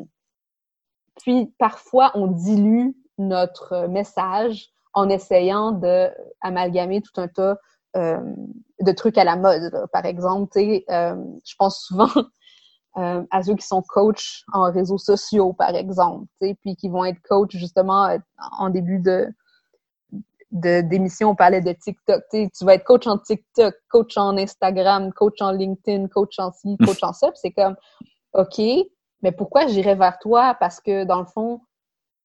[1.20, 6.10] puis parfois, on dilue notre message en essayant de
[6.42, 7.58] amalgamer tout un tas
[7.98, 8.20] euh,
[8.82, 9.88] de trucs à la mode.
[9.92, 12.10] Par exemple, euh, je pense souvent
[12.98, 17.22] euh, à ceux qui sont coachs en réseaux sociaux, par exemple, puis qui vont être
[17.28, 18.18] coachs justement
[18.58, 19.28] en début de
[20.52, 22.24] d'émission, on parlait de TikTok.
[22.30, 26.76] Tu vas être coach en TikTok, coach en Instagram, coach en LinkedIn, coach en ci,
[26.78, 27.30] coach en ça.
[27.36, 27.78] c'est comme,
[28.34, 28.60] OK,
[29.22, 30.56] mais pourquoi j'irais vers toi?
[30.60, 31.62] Parce que dans le fond,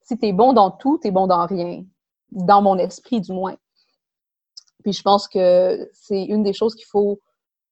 [0.03, 1.85] si tu es bon dans tout, tu es bon dans rien.
[2.31, 3.57] Dans mon esprit, du moins.
[4.83, 7.21] Puis je pense que c'est une des choses qu'il faut,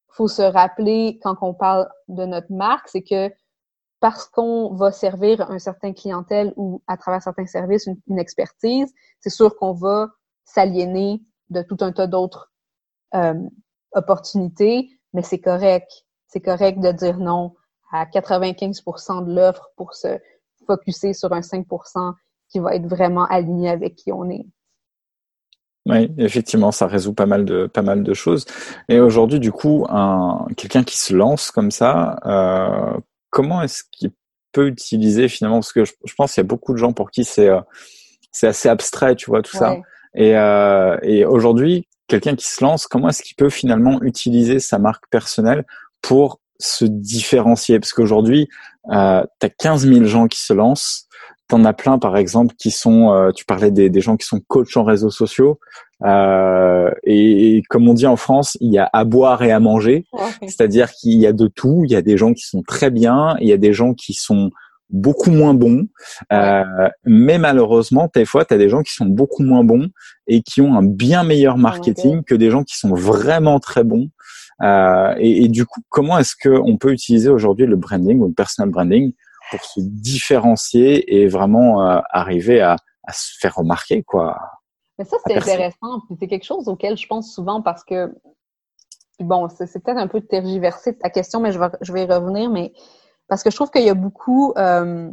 [0.08, 3.32] faut se rappeler quand on parle de notre marque, c'est que
[4.00, 9.30] parce qu'on va servir un certain clientèle ou à travers certains services une, expertise, c'est
[9.30, 10.08] sûr qu'on va
[10.44, 12.52] s'aliéner de tout un tas d'autres
[13.14, 13.48] euh,
[13.92, 16.04] opportunités, mais c'est correct.
[16.26, 17.54] C'est correct de dire non
[17.94, 18.83] à 95
[19.24, 20.18] de l'offre pour se
[20.66, 21.64] focuser sur un 5
[22.48, 24.44] qui va être vraiment aligné avec qui on est.
[25.87, 28.46] Oui, effectivement, ça résout pas mal de pas mal de choses.
[28.88, 32.98] Et aujourd'hui, du coup, un quelqu'un qui se lance comme ça, euh,
[33.30, 34.11] comment est-ce qu'il
[34.52, 35.59] peut utiliser finalement?
[35.59, 37.61] Parce que je, pense qu'il y a beaucoup de gens pour qui c'est euh,
[38.33, 39.76] c'est assez abstrait, tu vois, tout ça.
[40.14, 44.78] Et, euh, et aujourd'hui, quelqu'un qui se lance, comment est-ce qu'il peut finalement utiliser sa
[44.78, 45.64] marque personnelle
[46.00, 48.48] pour se différencier Parce qu'aujourd'hui,
[48.90, 51.07] euh, tu as 15 000 gens qui se lancent.
[51.48, 54.40] T'en as plein, par exemple, qui sont, euh, tu parlais des, des, gens qui sont
[54.40, 55.59] coachs en réseaux sociaux.
[56.05, 60.07] Euh, et, comme on dit en France, il y a à boire et à manger.
[60.42, 61.83] C'est-à-dire qu'il y a de tout.
[61.85, 64.14] Il y a des gens qui sont très bien, il y a des gens qui
[64.14, 64.50] sont
[64.90, 65.87] beaucoup moins bons.
[66.33, 66.64] Euh,
[67.05, 69.88] mais malheureusement, des fois, tu as des gens qui sont beaucoup moins bons
[70.27, 74.09] et qui ont un bien meilleur marketing que des gens qui sont vraiment très bons.
[74.62, 78.32] Euh, et, et, du coup, comment est-ce qu'on peut utiliser aujourd'hui le branding ou le
[78.32, 79.12] personal branding
[79.50, 84.38] pour se différencier et vraiment euh, arriver à, à, se faire remarquer, quoi?
[84.98, 86.02] Mais ça, c'est intéressant.
[86.20, 88.14] C'est quelque chose auquel je pense souvent parce que,
[89.18, 92.48] bon, c'est peut-être un peu tergiversé ta question, mais je vais, je vais y revenir.
[92.48, 92.72] Mais
[93.26, 94.52] parce que je trouve qu'il y a beaucoup...
[94.56, 95.10] Euh,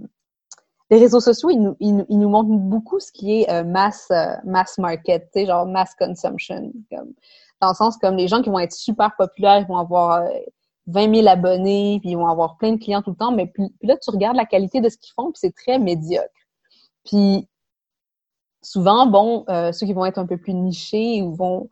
[0.91, 4.11] les réseaux sociaux, ils nous, ils, nous montrent beaucoup ce qui est euh, mass,
[4.43, 6.73] mass market, genre mass consumption.
[6.91, 7.13] Comme,
[7.61, 10.23] dans le sens comme les gens qui vont être super populaires, ils vont avoir
[10.87, 13.47] 20 euh, 000 abonnés, puis ils vont avoir plein de clients tout le temps, mais
[13.47, 16.27] puis, là, tu regardes la qualité de ce qu'ils font, puis c'est très médiocre.
[17.05, 17.47] Puis
[18.61, 21.69] souvent, bon, euh, ceux qui vont être un peu plus nichés ou vont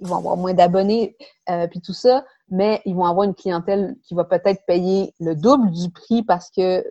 [0.00, 1.16] ils vont avoir moins d'abonnés,
[1.48, 5.34] euh, puis tout ça, mais ils vont avoir une clientèle qui va peut-être payer le
[5.34, 6.84] double du prix parce que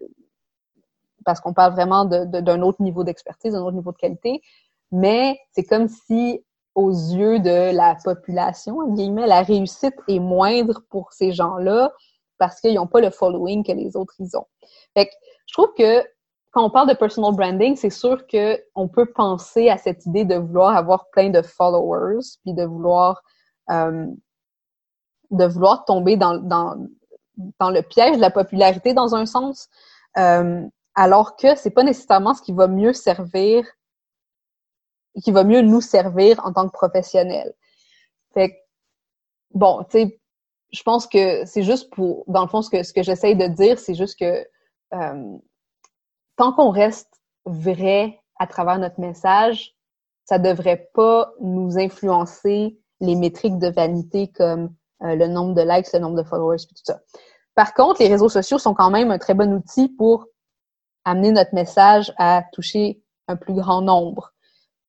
[1.26, 4.42] parce qu'on parle vraiment d'un autre niveau d'expertise, d'un autre niveau de qualité.
[4.92, 6.42] Mais c'est comme si
[6.78, 11.92] aux yeux de la population, guillemets, la réussite est moindre pour ces gens-là
[12.38, 14.46] parce qu'ils n'ont pas le following que les autres ils ont.
[14.94, 15.12] Fait que
[15.48, 16.04] je trouve que
[16.52, 20.36] quand on parle de personal branding, c'est sûr qu'on peut penser à cette idée de
[20.36, 23.24] vouloir avoir plein de followers, puis de vouloir
[23.70, 29.68] de vouloir tomber dans, dans, le piège de la popularité dans un sens,
[30.14, 33.66] alors que c'est pas nécessairement ce qui va mieux servir,
[35.22, 37.54] qui va mieux nous servir en tant que professionnels.
[38.34, 38.56] Fait que,
[39.54, 40.20] bon, tu sais,
[40.72, 43.48] je pense que c'est juste pour, dans le fond, ce que, ce que j'essaye de
[43.48, 44.46] dire, c'est juste que
[44.94, 45.38] euh,
[46.36, 49.76] tant qu'on reste vrai à travers notre message,
[50.26, 55.92] ça devrait pas nous influencer les métriques de vanité comme euh, le nombre de likes,
[55.94, 57.00] le nombre de followers, tout ça.
[57.56, 60.26] Par contre, les réseaux sociaux sont quand même un très bon outil pour
[61.06, 64.34] amener notre message à toucher un plus grand nombre.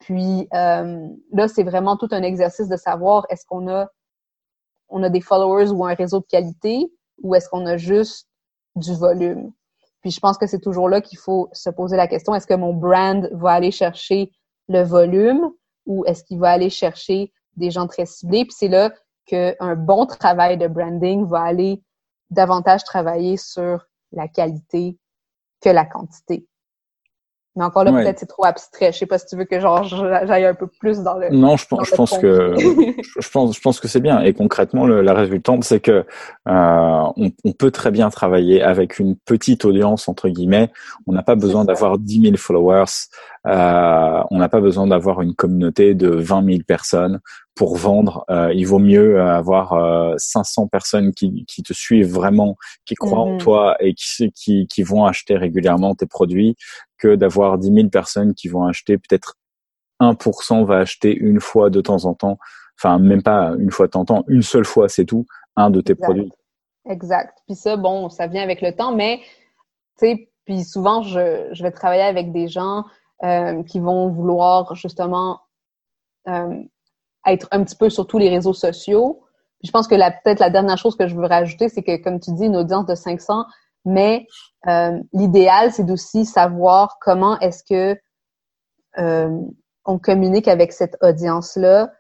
[0.01, 3.89] Puis euh, là, c'est vraiment tout un exercice de savoir est-ce qu'on a
[4.89, 6.91] on a des followers ou un réseau de qualité
[7.23, 8.29] ou est-ce qu'on a juste
[8.77, 9.53] du volume?
[10.01, 12.55] Puis je pense que c'est toujours là qu'il faut se poser la question, est-ce que
[12.55, 14.31] mon brand va aller chercher
[14.69, 15.51] le volume
[15.87, 18.45] ou est-ce qu'il va aller chercher des gens très ciblés?
[18.45, 18.93] Puis c'est là
[19.27, 21.83] qu'un bon travail de branding va aller
[22.31, 24.99] davantage travailler sur la qualité
[25.61, 26.47] que la quantité.
[27.59, 28.93] Mais encore là, peut-être c'est trop abstrait.
[28.93, 31.29] Je sais pas si tu veux que genre j'aille un peu plus dans le.
[31.31, 32.55] Non, je pense, je pense que
[33.21, 34.23] je pense, je pense que c'est bien.
[34.23, 36.05] Et concrètement, le, la résultante, c'est que euh,
[36.47, 40.71] on, on, peut très bien travailler avec une petite audience entre guillemets.
[41.09, 42.85] On n'a pas besoin d'avoir 10 000 followers.
[43.49, 47.19] Euh, on n'a pas besoin d'avoir une communauté de 20 000 personnes
[47.59, 48.25] pour vendre.
[48.31, 53.19] Euh, il vaut mieux avoir euh, 500 personnes qui, qui, te suivent vraiment, qui croient
[53.19, 53.39] en mhm.
[53.39, 56.55] toi et qui, qui, qui, vont acheter régulièrement tes produits,
[56.99, 59.35] que d'avoir 10 000 personnes qui vont acheter peut-être
[60.01, 62.39] 1% va acheter une fois de temps en temps.
[62.79, 65.71] Enfin, même pas une fois de temps en temps, une seule fois, c'est tout, un
[65.71, 66.31] de tes produits.
[66.89, 67.37] Exact.
[67.49, 69.19] Puis ça, bon, ça vient avec le temps, mais
[69.99, 72.85] tu sais, puis souvent, je, je vais travailler avec des gens
[73.25, 75.41] euh, qui vont vouloir justement
[76.29, 76.63] euh,
[77.33, 79.21] être un petit peu sur tous les réseaux sociaux.
[79.63, 82.33] je pense que peut-être la dernière chose que je veux rajouter, c'est que, comme tu
[82.33, 83.45] dis, une audience de 500,
[83.85, 84.27] mais
[84.67, 88.01] euh, l'idéal, c'est d'aussi savoir comment est-ce que
[88.99, 89.41] euh,
[89.85, 91.93] on communique avec cette audience-là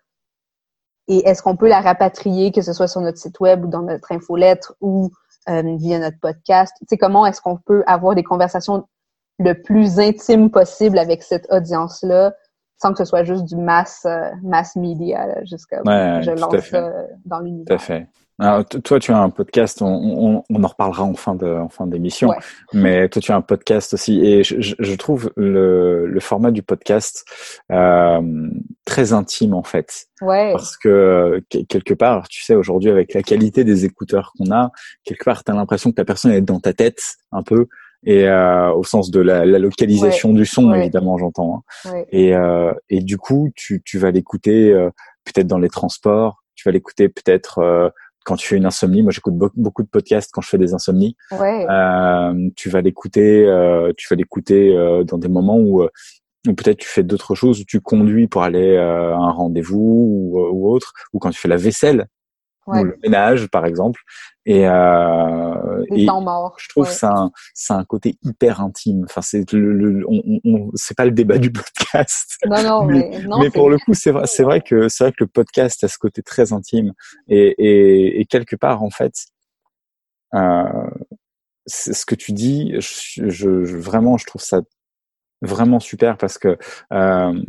[1.08, 3.82] et est-ce qu'on peut la rapatrier, que ce soit sur notre site web ou dans
[3.82, 5.10] notre infolettre ou
[5.48, 6.74] euh, via notre podcast.
[6.80, 8.86] Tu sais, comment est-ce qu'on peut avoir des conversations
[9.38, 12.34] le plus intime possible avec cette audience-là
[12.78, 16.72] sans que ce soit juste du mass, euh, mass media jusqu'à je lance
[17.24, 17.66] dans l'univers.
[17.66, 18.06] Tout à fait.
[18.40, 21.68] Alors, toi, tu as un podcast, on, on, on, en reparlera en fin de, en
[21.68, 22.30] fin d'émission,
[22.72, 26.62] mais toi, tu as un podcast aussi, et je, je trouve le, le, format du
[26.62, 27.24] podcast
[27.72, 28.48] euh,
[28.84, 30.52] très intime en fait, ouais.
[30.52, 34.70] parce que quelque part, tu sais, aujourd'hui avec la qualité des écouteurs qu'on a,
[35.02, 37.66] quelque part, tu as l'impression que la personne est dans ta tête un peu,
[38.04, 42.04] et euh, au sens de la, la localisation du son évidemment j'entends hein.
[42.10, 44.90] et, euh, et du coup tu, tu vas l'écouter euh,
[45.24, 47.88] peut-être dans les transports tu vas l'écouter peut-être euh,
[48.24, 49.02] quand tu fais une insomnie.
[49.02, 51.16] Moi j'écoute beaucoup de podcasts quand je fais des insomnies.
[51.32, 53.44] Euh, tu vas l'écouter
[53.96, 55.88] tu vas l'écouter dans des moments où
[56.44, 60.70] peut-être tu fais d'autres choses où tu conduis pour aller à un rendez-vous ou, ou
[60.70, 62.06] autre ou quand tu fais la vaisselle
[62.68, 64.00] ou le ménage par exemple.
[64.46, 66.90] Et, euh, et temps morts, je trouve ouais.
[66.90, 67.30] c'est un
[67.70, 69.04] un côté hyper intime.
[69.04, 72.36] Enfin c'est le, le on, on c'est pas le débat du podcast.
[72.46, 75.04] Non non mais, mais, non, mais pour le coup c'est vrai c'est vrai que c'est
[75.04, 76.92] vrai que le podcast a ce côté très intime.
[77.28, 79.12] Et et, et quelque part en fait
[80.34, 80.90] euh,
[81.66, 84.60] ce que tu dis je, je, vraiment je trouve ça
[85.42, 86.58] vraiment super parce que
[86.92, 87.42] euh,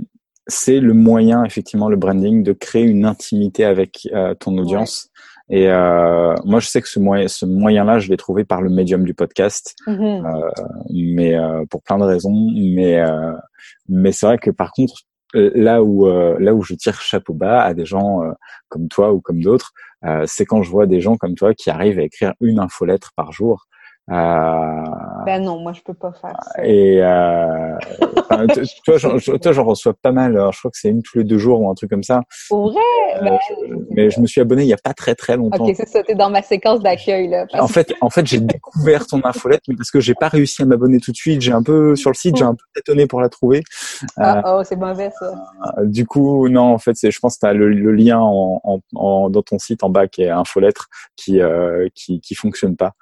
[0.50, 5.10] c'est le moyen, effectivement, le branding, de créer une intimité avec euh, ton audience.
[5.50, 5.60] Ouais.
[5.62, 8.70] Et euh, moi, je sais que ce moyen, ce moyen-là, je l'ai trouvé par le
[8.70, 10.24] médium du podcast, -hmm.
[10.26, 10.50] euh,
[10.94, 12.52] mais euh, pour plein de raisons.
[12.54, 13.34] Mais euh,
[13.88, 14.94] mais c'est vrai que par contre,
[15.34, 16.08] là où
[16.46, 18.22] là où je tire chapeau bas à des gens
[18.68, 19.72] comme toi ou comme d'autres,
[20.26, 23.32] c'est quand je vois des gens comme toi qui arrivent à écrire une infolettre par
[23.32, 23.56] jour.
[24.12, 24.84] Euh...
[25.26, 26.66] Ben non, moi je peux pas faire ça.
[26.66, 27.78] Et euh...
[28.86, 30.36] toi, j'en reçois pas mal.
[30.36, 32.22] Alors, je crois que c'est une tous les deux jours ou un truc comme ça.
[32.48, 32.82] Pour vrai?
[33.18, 35.66] Euh, ben, je, Mais je me suis abonné il y a pas très très longtemps.
[35.66, 36.04] Ok, c'est ça.
[36.04, 37.46] T'es dans ma séquence d'accueil là.
[37.54, 40.66] En fait, en fait, j'ai découvert ton infolette, mais parce que j'ai pas réussi à
[40.66, 41.42] m'abonner tout de suite.
[41.42, 43.64] J'ai un peu sur le site, j'ai un peu étonné pour la trouver.
[44.18, 45.34] Ah, euh, oh, c'est mauvais ça.
[45.84, 48.80] du coup, non, en fait, c'est, je pense que t'as le, le lien en, en,
[48.96, 52.94] en, dans ton site en bas qui est infolettre qui euh, qui qui fonctionne pas.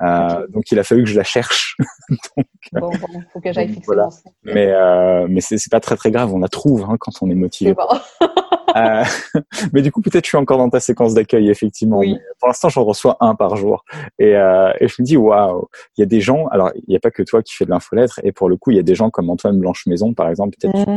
[0.00, 0.55] Okay.
[0.56, 1.76] Donc il a fallu que je la cherche
[2.08, 4.08] donc, bon, bon, faut que j'aille fixer voilà.
[4.42, 7.34] Mais euh, mais c'est pas très très grave, on la trouve hein, quand on est
[7.34, 7.74] motivé.
[7.74, 8.26] Bon.
[8.74, 9.04] euh,
[9.74, 11.98] mais du coup, peut-être je suis encore dans ta séquence d'accueil, effectivement.
[11.98, 12.16] Oui.
[12.38, 13.84] pour l'instant, j'en reçois un par jour.
[14.18, 16.96] Et, euh, et je me dis, waouh, il y a des gens, alors il n'y
[16.96, 18.84] a pas que toi qui fais de l'infolettre, et pour le coup, il y a
[18.84, 20.88] des gens comme Antoine Blanche-Maison, par exemple, peut-être.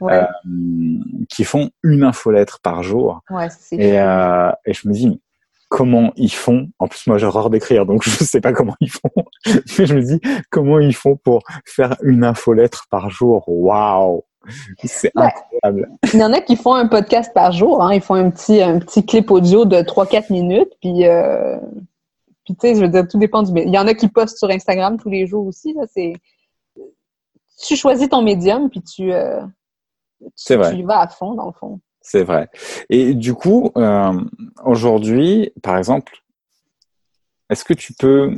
[0.00, 0.24] Ouais, euh,
[1.28, 3.22] qui font une infolettre par jour.
[3.28, 5.20] ouais, c'est Et, et je me dis,
[5.74, 8.90] comment ils font En plus, moi, j'ai horreur d'écrire, donc je sais pas comment ils
[8.90, 9.10] font.
[9.76, 13.42] Mais je me dis, comment ils font pour faire une infolettre par jour?
[13.48, 14.22] Waouh
[14.84, 15.24] C'est Ouais.
[15.26, 15.88] incroyable.
[16.12, 17.82] Il y en a qui font un podcast par jour.
[17.82, 17.92] Hein.
[17.92, 20.70] Ils font un petit, un petit clip audio de 3-4 minutes.
[20.80, 21.58] Puis, euh,
[22.44, 23.50] puis tu sais, je veux dire, tout dépend du...
[23.60, 25.72] Il y en a qui postent sur Instagram tous les jours aussi.
[25.72, 25.86] Là.
[25.92, 26.12] C'est...
[27.66, 29.40] Tu choisis ton médium, puis tu, euh,
[30.36, 31.80] tu y vas à fond, dans le fond.
[32.04, 32.48] C'est vrai.
[32.90, 34.12] Et du coup, euh,
[34.62, 36.12] aujourd'hui, par exemple,
[37.48, 38.34] est-ce que tu peux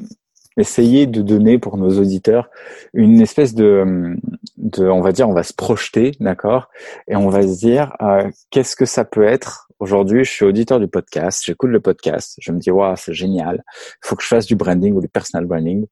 [0.57, 2.49] essayer de donner pour nos auditeurs
[2.95, 4.17] une espèce de,
[4.57, 6.71] de on va dire, on va se projeter, d'accord,
[7.09, 9.69] et on va se dire, euh, qu'est-ce que ça peut être?
[9.79, 13.65] Aujourd'hui Je suis auditeur du podcast, j'écoute le podcast, je me dis, waouh, c'est génial,
[13.69, 15.87] il faut que je fasse du branding ou du personal branding.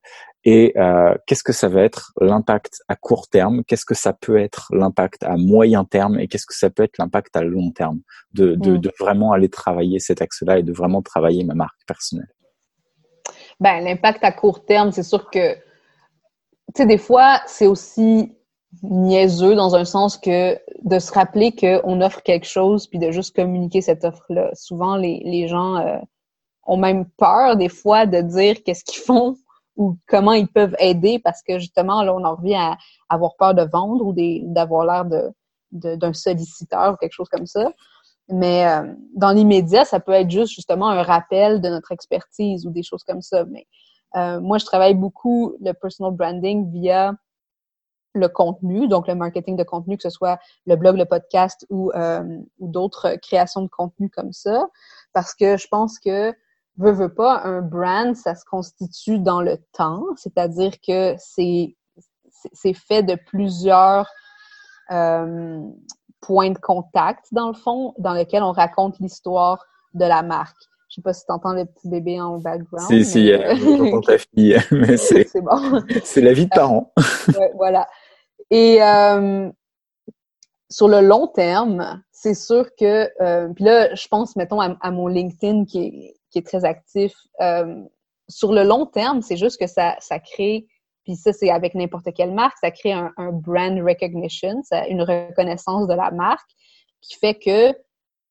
[0.45, 3.65] Et euh, qu'est-ce que ça va être l'impact à court terme?
[3.65, 6.19] Qu'est-ce que ça peut être l'impact à moyen terme?
[6.21, 8.01] Et qu'est-ce que ça peut être l'impact à long terme?
[8.33, 8.79] De, de, Mm.
[8.79, 12.29] de vraiment aller travailler cet axe-là et de vraiment travailler ma marque personnelle.
[13.61, 15.61] Ben, l'impact à court terme, c'est sûr que, tu
[16.77, 18.33] sais, des fois, c'est aussi
[18.83, 23.35] niaiseux dans un sens que de se rappeler qu'on offre quelque chose puis de juste
[23.35, 24.51] communiquer cette offre-là.
[24.55, 25.97] Souvent, les, les gens euh,
[26.67, 29.37] ont même peur, des fois, de dire qu'est-ce qu'ils font
[29.77, 32.77] ou comment ils peuvent aider parce que, justement, là, on en revient à
[33.09, 34.15] avoir peur de vendre ou
[34.53, 35.33] d'avoir l'air de,
[35.73, 37.71] de- d'un solliciteur ou quelque chose comme ça.
[38.29, 42.71] Mais euh, dans l'immédiat, ça peut être juste justement un rappel de notre expertise ou
[42.71, 43.45] des choses comme ça.
[43.45, 43.67] Mais
[44.17, 47.15] euh, moi, je travaille beaucoup le personal branding via
[48.15, 51.91] le contenu, donc le marketing de contenu, que ce soit le blog, le podcast ou,
[51.97, 54.69] euh, ou d'autres créations de contenu comme ça,
[55.13, 56.33] parce que je pense que
[56.79, 61.75] veut, veut pas, un brand, ça se constitue dans le temps, c'est-à-dire que c'est
[62.75, 64.09] fait de plusieurs
[64.91, 65.61] euh,
[66.21, 70.57] points de contact, dans le fond, dans lesquels on raconte l'histoire de la marque.
[70.89, 72.87] Je sais pas si tu entends le petit bébé en background.
[72.87, 75.83] Si, si, euh, j'entends ta fille, mais c'est, c'est bon.
[76.05, 76.93] c'est la vie de parents.
[77.29, 77.89] Ouais, voilà.
[78.51, 79.51] Et euh,
[80.71, 84.91] sur le long terme, c'est sûr que, euh, puis là, je pense, mettons, à, à
[84.91, 87.15] mon LinkedIn qui est, qui est très actif.
[87.41, 87.83] euh,
[88.29, 90.67] sur le long terme, c'est juste que ça, ça crée,
[91.05, 95.95] puis ça, c'est avec n'importe quelle marque, ça crée un, brand recognition, une reconnaissance de
[95.95, 96.51] la marque
[97.03, 97.77] qui fait que,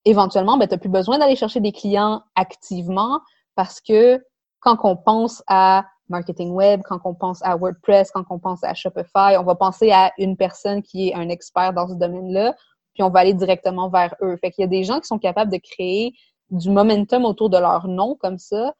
[0.06, 3.22] éventuellement, ben, tu n'as plus besoin d'aller chercher des clients activement
[3.56, 4.24] parce que
[4.60, 8.74] quand on pense à marketing web, quand on pense à WordPress, quand on pense à
[8.74, 12.56] Shopify, on va penser à une personne qui est un expert dans ce domaine-là,
[12.94, 14.36] puis on va aller directement vers eux.
[14.38, 16.14] Fait qu'il y a des gens qui sont capables de créer
[16.54, 18.74] du momentum autour de leur nom comme ça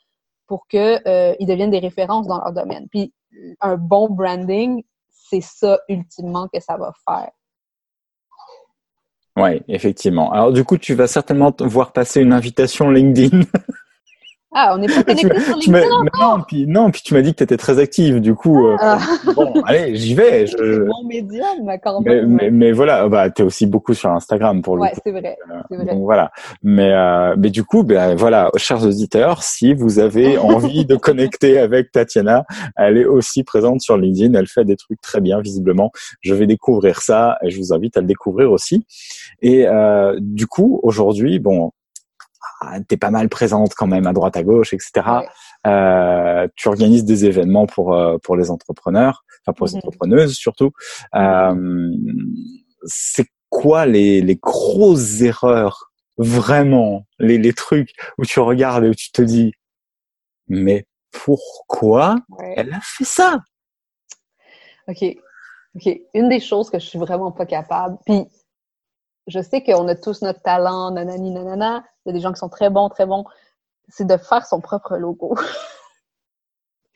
[0.48, 2.88] pour que euh, deviennent des références dans leur domaine.
[2.90, 3.14] Puis
[3.60, 7.32] un bon branding, c'est ça ultimement que ça va faire.
[9.36, 10.32] Ouais, effectivement.
[10.32, 13.42] Alors du coup, tu vas certainement voir passer une invitation LinkedIn.
[14.54, 17.22] Ah, on n'est pas tu connecté sur tu LinkedIn non, puis non, puis tu m'as
[17.22, 18.22] dit que tu étais très active.
[18.22, 19.00] Du coup, euh, Ah.
[19.36, 20.46] bon, allez, j'y vais.
[20.48, 20.84] Je...
[20.84, 24.76] mon médium, mais quand Mais, mais, mais voilà, bah, t'es aussi beaucoup sur Instagram pour
[24.76, 25.00] le ouais, coup.
[25.04, 25.38] c'est vrai.
[25.70, 25.94] c'est vrai.
[25.94, 26.32] Donc voilà.
[26.62, 31.60] Mais euh, mais du coup, ben voilà, chers auditeurs, si vous avez envie de connecter
[31.60, 34.34] avec Tatiana, elle est aussi présente sur LinkedIn.
[34.38, 35.92] Elle fait des trucs très bien, visiblement.
[36.22, 38.86] Je vais découvrir ça et je vous invite à le découvrir aussi.
[39.42, 41.72] Et euh, du coup, aujourd'hui, bon,
[42.62, 44.92] ah, t'es pas mal présente quand même à droite à gauche, etc.
[44.96, 45.28] Ouais.
[45.68, 49.78] Euh, tu organises des événements pour euh, pour les entrepreneurs, enfin pour les Mhm.
[49.80, 50.72] entrepreneuses surtout.
[51.16, 51.90] Euh,
[52.86, 58.96] c'est quoi les les grosses erreurs vraiment les les trucs où tu regardes et où
[58.96, 59.54] tu te dis
[60.48, 62.54] mais pourquoi Ouais.
[62.58, 63.40] elle a fait ça?
[64.88, 65.04] OK.
[65.76, 66.02] OK.
[66.14, 68.26] Une des choses que je suis vraiment pas capable, puis
[69.28, 72.40] je sais qu'on a tous notre talent, nanani, nanana, il y a des gens qui
[72.40, 73.26] sont très bons, très bons,
[73.88, 75.36] c'est de faire son propre logo.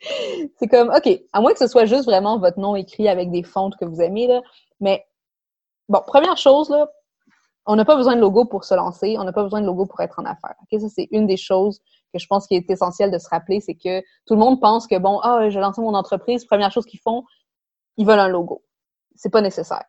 [0.58, 3.42] c'est comme, OK, à moins que ce soit juste vraiment votre nom écrit avec des
[3.42, 4.40] fontes que vous aimez, là,
[4.80, 5.06] mais
[5.88, 6.88] bon, première chose, là,
[7.66, 9.86] on n'a pas besoin de logo pour se lancer, on n'a pas besoin de logo
[9.86, 10.54] pour être en affaires.
[10.62, 11.80] OK, ça, c'est une des choses
[12.12, 14.86] que je pense qu'il est essentiel de se rappeler, c'est que tout le monde pense
[14.86, 17.24] que, bon, ah, je vais lancer mon entreprise, première chose qu'ils font,
[17.98, 18.64] ils veulent un logo.
[19.14, 19.84] C'est pas nécessaire.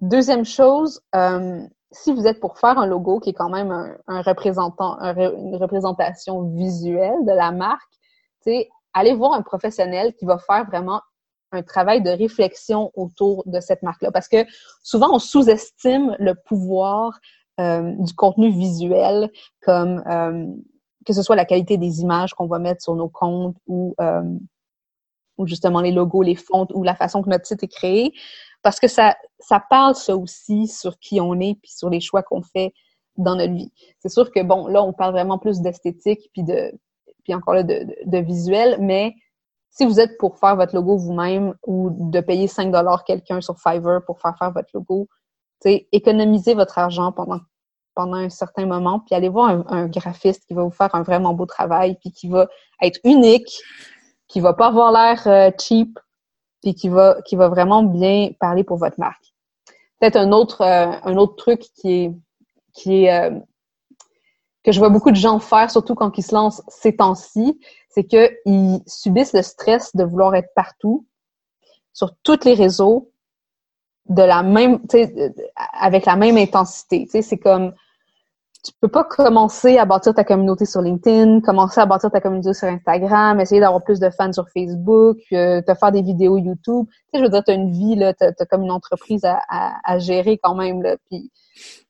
[0.00, 3.96] Deuxième chose, euh, si vous êtes pour faire un logo qui est quand même un,
[4.06, 7.82] un représentant, un re- une représentation visuelle de la marque,
[8.94, 11.00] allez voir un professionnel qui va faire vraiment
[11.52, 14.10] un travail de réflexion autour de cette marque-là.
[14.10, 14.46] Parce que
[14.82, 17.18] souvent, on sous-estime le pouvoir
[17.58, 19.30] euh, du contenu visuel,
[19.62, 20.46] comme euh,
[21.04, 24.22] que ce soit la qualité des images qu'on va mettre sur nos comptes ou, euh,
[25.38, 28.14] ou justement les logos, les fontes ou la façon que notre site est créé.
[28.62, 32.22] Parce que ça, ça parle ça aussi sur qui on est puis sur les choix
[32.22, 32.72] qu'on fait
[33.16, 33.72] dans notre vie.
[33.98, 36.72] C'est sûr que bon, là, on parle vraiment plus d'esthétique puis de
[37.24, 39.14] puis encore là de, de, visuel, mais
[39.70, 43.58] si vous êtes pour faire votre logo vous-même ou de payer 5 dollars quelqu'un sur
[43.60, 45.06] Fiverr pour faire faire votre logo,
[45.92, 47.40] économisez votre argent pendant
[47.94, 51.34] pendant un certain moment, puis allez voir un, graphiste qui va vous faire un vraiment
[51.34, 52.48] beau travail, puis qui va
[52.80, 53.58] être unique,
[54.28, 55.98] qui va pas avoir l'air euh, cheap,
[56.62, 59.34] puis qui va qui va vraiment bien parler pour votre marque.
[60.00, 62.12] Peut-être un autre euh, un autre truc qui est
[62.72, 63.38] qui est euh,
[64.64, 67.58] que je vois beaucoup de gens faire, surtout quand ils se lancent ces temps-ci,
[67.88, 71.06] c'est qu'ils subissent le stress de vouloir être partout,
[71.92, 73.10] sur tous les réseaux,
[74.06, 74.80] de la même,
[75.78, 77.06] avec la même intensité.
[77.10, 77.74] C'est comme,
[78.62, 82.52] tu peux pas commencer à bâtir ta communauté sur LinkedIn, commencer à bâtir ta communauté
[82.52, 86.86] sur Instagram, essayer d'avoir plus de fans sur Facebook, euh, te faire des vidéos YouTube.
[86.88, 89.40] Tu sais, je veux dire, tu as une vie, tu as, comme une entreprise à,
[89.84, 90.82] à, gérer quand même.
[90.82, 90.96] Là.
[91.08, 91.30] Puis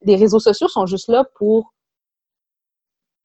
[0.02, 1.72] les réseaux sociaux sont juste là pour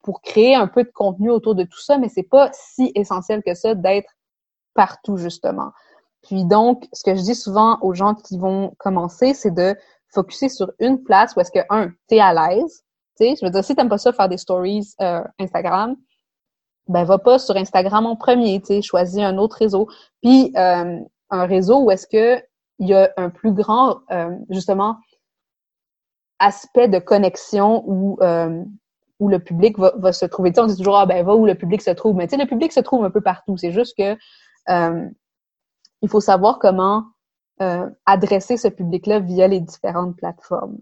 [0.02, 3.42] pour créer un peu de contenu autour de tout ça, mais c'est pas si essentiel
[3.42, 4.08] que ça d'être
[4.72, 5.72] partout, justement.
[6.22, 9.76] Puis donc, ce que je dis souvent aux gens qui vont commencer, c'est de
[10.14, 12.84] focuser sur une place où est-ce que, un, t'es à l'aise.
[13.18, 15.96] Tu sais, je veux dire, si t'aimes pas ça faire des stories euh, Instagram,
[16.88, 19.88] ben va pas sur Instagram en premier, tu sais, choisis un autre réseau.
[20.22, 20.98] Puis euh,
[21.30, 22.42] un réseau où est-ce que
[22.78, 24.96] il y a un plus grand, euh, justement,
[26.38, 30.50] aspect de connexion où le public va, va se trouver.
[30.50, 32.16] Tu sais, on dit toujours, ah ben, va où le public se trouve.
[32.16, 33.56] Mais tu sais, le public se trouve un peu partout.
[33.56, 34.16] C'est juste que
[36.02, 37.04] il faut savoir comment
[38.04, 40.78] adresser ce public-là via les différentes plateformes.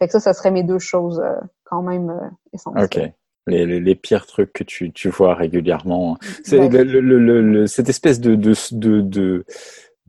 [0.00, 1.34] Fait que ça, ça serait mes deux choses euh,
[1.64, 2.84] quand même euh, essentielles.
[2.84, 3.12] OK.
[3.46, 6.18] Les, les, les, pires trucs que tu, tu vois régulièrement.
[6.44, 9.44] C'est le, le, le, cette espèce de, de, de, de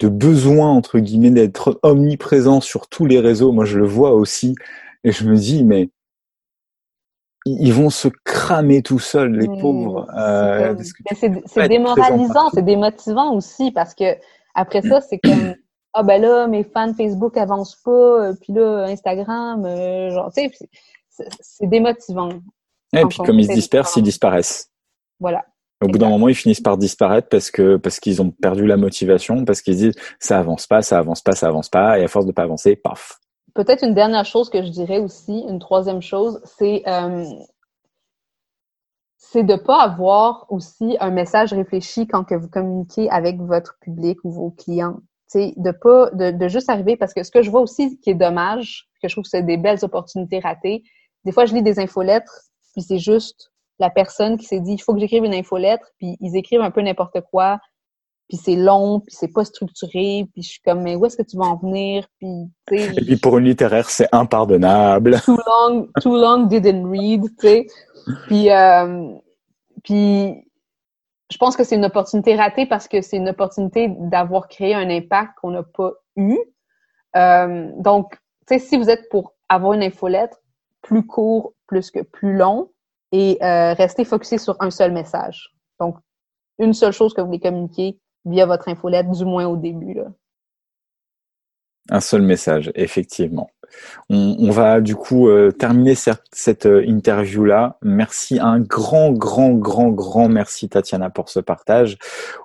[0.02, 3.52] de besoin entre guillemets d'être omniprésent sur tous les réseaux.
[3.52, 4.56] Moi, je le vois aussi
[5.04, 5.90] et je me dis mais
[7.46, 10.08] ils vont se cramer tout seuls, les pauvres.
[10.16, 10.76] Euh,
[11.12, 14.16] c'est démoralisant, c'est démotivant aussi parce que
[14.54, 15.56] après ça, c'est comme
[15.94, 20.50] ah ben là mes fans Facebook avancent pas, euh, puis là Instagram, euh, genre tu
[20.50, 22.30] sais, c'est démotivant.
[22.94, 24.70] Et puis comme ils se dispersent, ils disparaissent.
[25.20, 25.46] Voilà.
[25.84, 28.78] Au bout d'un moment, ils finissent par disparaître parce que parce qu'ils ont perdu la
[28.78, 32.08] motivation, parce qu'ils disent ça avance pas, ça avance pas, ça avance pas, et à
[32.08, 33.20] force de pas avancer, paf,
[33.54, 37.26] Peut-être une dernière chose que je dirais aussi, une troisième chose, c'est euh,
[39.18, 44.20] c'est de pas avoir aussi un message réfléchi quand que vous communiquez avec votre public
[44.24, 45.00] ou vos clients.
[45.36, 48.16] De pas de, de, juste arriver parce que ce que je vois aussi qui est
[48.16, 50.84] dommage, que je trouve que c'est des belles opportunités ratées.
[51.26, 52.42] Des fois, je lis des infolettres,
[52.74, 56.18] puis c'est juste la personne qui s'est dit il faut que j'écrive une infolettre, puis
[56.20, 57.60] ils écrivent un peu n'importe quoi,
[58.30, 61.24] puis c'est long, puis c'est pas structuré, puis je suis comme mais où est-ce que
[61.24, 65.20] tu vas en venir, puis Et puis pour une littéraire, c'est impardonnable.
[65.26, 67.68] Too long, too long didn't read, tu sais.
[68.28, 69.14] Puis euh,
[69.84, 70.46] puis
[71.32, 74.90] je pense que c'est une opportunité ratée parce que c'est une opportunité d'avoir créé un
[74.90, 76.38] impact qu'on n'a pas eu.
[77.16, 78.12] Euh, donc,
[78.48, 80.38] tu sais, si vous êtes pour avoir une infolettre
[80.82, 82.70] plus court plus que plus long
[83.14, 85.54] et euh, rester focusé sur un seul message.
[85.80, 85.96] Donc,
[86.60, 89.94] une seule chose que vous voulez communiquer, via votre infolette, du moins au début.
[89.94, 90.08] Là.
[91.92, 93.50] Un seul message, effectivement.
[94.10, 97.78] On, va du coup euh, terminer cette, euh, interview-là.
[97.82, 101.98] Merci, un grand, grand, grand, grand merci Tatiana pour ce partage.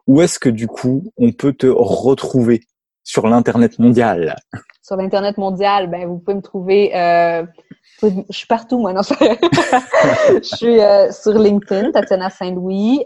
[0.06, 2.62] Où est-ce que du coup on peut te retrouver
[3.02, 4.36] sur l'internet mondial?
[4.82, 6.96] Sur l'internet mondial, ben vous pouvez me trouver.
[6.96, 7.44] Euh,
[8.02, 10.78] je suis partout moi, non Je suis
[11.12, 13.04] sur LinkedIn, Tatiana Saint-Louis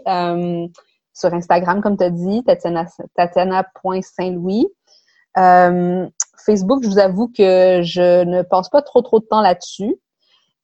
[1.13, 2.43] sur Instagram, comme tu as dit,
[3.15, 4.67] tatiana.saint-louis.
[6.37, 9.95] Facebook, je vous avoue que je ne passe pas trop trop de temps là-dessus.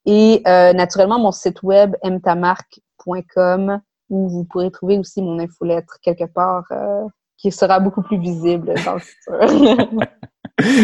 [0.06, 6.26] Et euh, naturellement, mon site web mtamarque.com où vous pourrez trouver aussi mon infolettre quelque
[6.26, 7.06] part euh,
[7.38, 9.90] qui sera beaucoup plus visible dans le futur.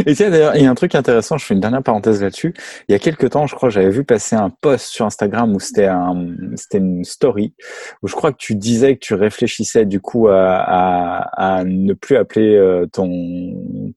[0.06, 2.54] Et tiens, d'ailleurs, il y a un truc intéressant, je fais une dernière parenthèse là-dessus.
[2.88, 5.60] Il y a quelques temps, je crois, j'avais vu passer un post sur Instagram où
[5.60, 7.56] c'était un, c'était une story,
[8.02, 11.94] où je crois que tu disais que tu réfléchissais du coup à, à, à ne
[11.94, 13.10] plus appeler euh, ton,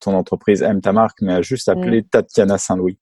[0.00, 2.08] ton entreprise M ta marque, mais à juste appeler mm.
[2.10, 2.98] Tatiana Saint-Louis.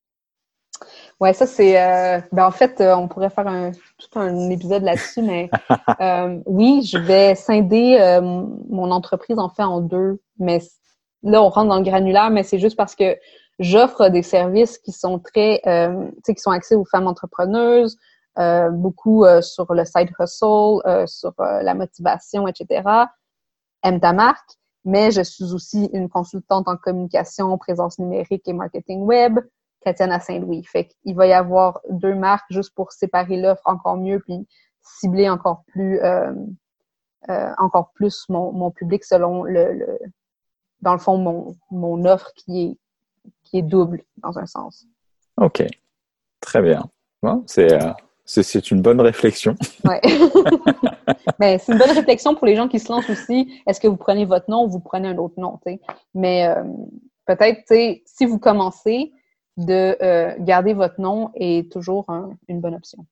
[1.21, 1.81] Ouais, ça c'est.
[1.81, 5.49] Euh, ben en fait, euh, on pourrait faire un tout un épisode là-dessus, mais
[6.01, 10.19] euh, oui, je vais scinder euh, mon entreprise en fait en deux.
[10.39, 10.59] Mais
[11.25, 13.17] là, on rentre dans le granulaire, mais c'est juste parce que
[13.59, 15.61] j'offre des services qui sont très,
[16.23, 17.97] sais, qui sont axés aux femmes entrepreneuses,
[18.71, 22.87] beaucoup sur le side hustle, sur la motivation, etc.
[23.83, 24.49] Aime ta marque.
[24.83, 29.39] Mais je suis aussi une consultante en communication, présence numérique et marketing web.
[29.85, 30.63] Tatiana Saint-Louis.
[30.63, 34.47] Fait qu'il va y avoir deux marques juste pour séparer l'offre encore mieux puis
[34.81, 36.33] cibler encore plus euh,
[37.29, 39.97] euh, encore plus mon, mon, public selon le,
[40.81, 42.77] dans le fond mon, mon offre qui est
[43.43, 44.85] qui est double dans un sens.
[45.37, 45.63] OK.
[46.41, 46.83] Très bien.
[47.21, 47.91] Bon, c'est euh,
[48.25, 49.55] c'est une bonne réflexion.
[49.85, 50.01] Ouais.
[51.39, 53.61] Mais c'est une bonne réflexion pour les gens qui se lancent aussi.
[53.67, 55.59] Est-ce que vous prenez votre nom ou vous prenez un autre nom?
[56.13, 56.63] Mais euh,
[57.25, 57.61] peut-être,
[58.05, 59.11] si vous commencez,
[59.57, 62.07] de euh, garder votre nom est toujours
[62.47, 63.05] une bonne option.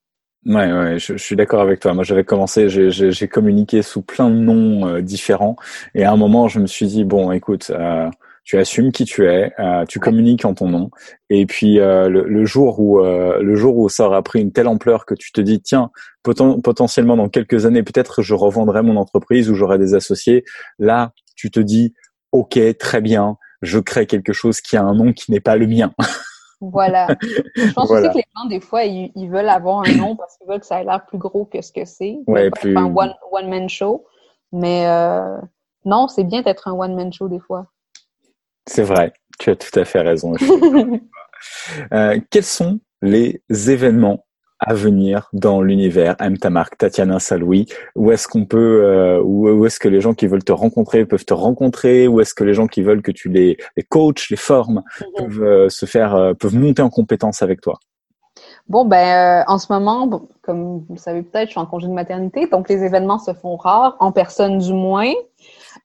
[0.45, 1.93] Ouais, ouais, je, suis d'accord avec toi.
[1.93, 5.55] Moi, j'avais commencé, j'ai communiqué sous plein de noms euh, différents,
[5.95, 8.09] et à un moment, je me suis dit bon, écoute, euh,
[8.43, 9.53] tu assumes qui tu es,
[9.87, 10.91] tu communiques en ton nom,
[11.29, 15.15] et puis le, jour où le jour où ça aura pris une telle ampleur que
[15.15, 15.91] tu te dis tiens,
[16.23, 20.43] potentiellement dans quelques années, peut-être je revendrai mon entreprise ou j'aurai des associés.
[20.77, 21.93] Là, tu te dis
[22.33, 25.67] ok, très bien, je crée quelque chose qui a un nom qui n'est pas le
[25.67, 25.93] mien.
[26.71, 27.07] Voilà.
[27.55, 30.47] Je pense aussi que les gens, des fois, ils, veulent avoir un nom parce qu'ils
[30.47, 32.17] veulent que ça ait l'air plus gros que ce que c'est.
[32.27, 32.77] Ouais, plus...
[32.77, 32.93] Un
[33.31, 34.05] one-man show.
[34.51, 35.37] Mais euh,
[35.85, 37.67] non, c'est bien d'être un one-man show des fois.
[38.67, 39.13] C'est vrai.
[39.39, 40.33] Tu as tout à fait raison.
[41.93, 44.25] euh, quels sont les événements
[44.65, 49.65] à venir dans l'univers Aime ta marque, Tatiana Saloui Où est-ce qu'on peut, euh, où,
[49.65, 52.07] est-ce que les gens qui veulent te rencontrer peuvent te rencontrer?
[52.07, 55.07] Où est-ce que les gens qui veulent que tu les, les coaches, les formes, mhm.
[55.17, 57.79] peuvent euh, se faire, euh, peuvent monter en compétence avec toi?
[58.67, 61.93] Bon, ben, en ce moment, comme vous le savez peut-être, je suis en congé de
[61.93, 65.13] maternité, donc les événements se font rares, en personne du moins.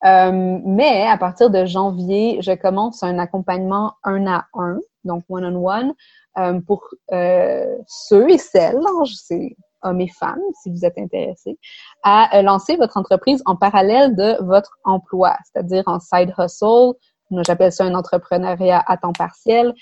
[0.02, 5.88] mais à partir de janvier, je commence un accompagnement un à un, donc one-on-one, -on
[5.88, 5.94] -one,
[6.38, 11.58] euh, pour euh, ceux et celles, c'est hommes et femmes, si vous êtes intéressés,
[12.02, 16.94] à euh, lancer votre entreprise en parallèle de votre emploi, c'est-à-dire en side hustle.
[17.30, 19.74] Moi, j'appelle ça un entrepreneuriat à temps partiel.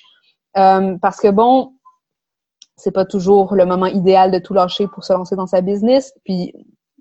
[0.55, 1.75] parce que bon,
[2.77, 6.13] c'est pas toujours le moment idéal de tout lâcher pour se lancer dans sa business.
[6.25, 6.53] Puis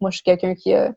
[0.01, 0.93] moi, je suis quelqu'un qui a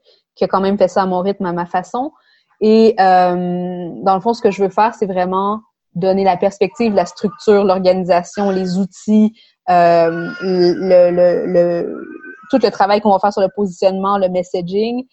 [0.48, 2.12] quand même fait ça à mon rythme, à ma façon.
[2.60, 5.62] Et dans le fond, ce que je veux faire, c'est vraiment
[5.98, 9.34] donner la perspective, la structure, l'organisation, les outils,
[9.68, 12.08] euh, le, le, le,
[12.50, 15.06] tout le travail qu'on va faire sur le positionnement, le messaging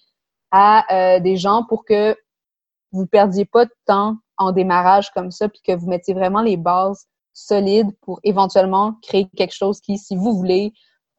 [0.51, 2.15] à euh, des gens pour que
[2.91, 6.57] vous perdiez pas de temps en démarrage comme ça, puis que vous mettiez vraiment les
[6.57, 10.71] bases solides pour éventuellement créer quelque chose qui, si vous voulez,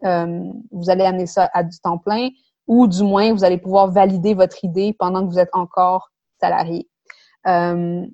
[0.04, 0.42] euh,
[0.72, 2.30] vous allez amener ça à du temps plein,
[2.66, 6.10] ou du moins vous allez pouvoir valider votre idée pendant que vous êtes encore
[6.40, 6.88] salarié.
[7.46, 8.06] Euh,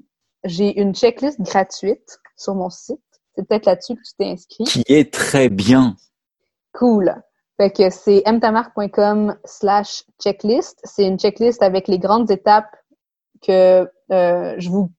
[0.44, 3.00] j'ai une checklist gratuite sur mon site.
[3.34, 4.64] C'est peut-être là-dessus que tu t'es inscrit.
[4.64, 5.96] Qui est très bien.
[6.72, 7.14] Cool.
[7.56, 10.80] Fait que c'est mtamark.com slash checklist.
[10.84, 12.74] C'est une checklist avec les grandes étapes
[13.42, 14.90] que euh, je, vous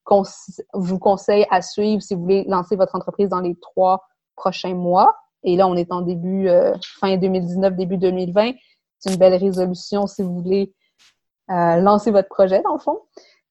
[0.73, 5.15] vous conseille à suivre si vous voulez lancer votre entreprise dans les trois prochains mois.
[5.43, 8.53] Et là, on est en début, euh, fin 2019, début 2020.
[8.99, 10.73] C'est une belle résolution si vous voulez
[11.51, 12.99] euh, lancer votre projet, dans le fond.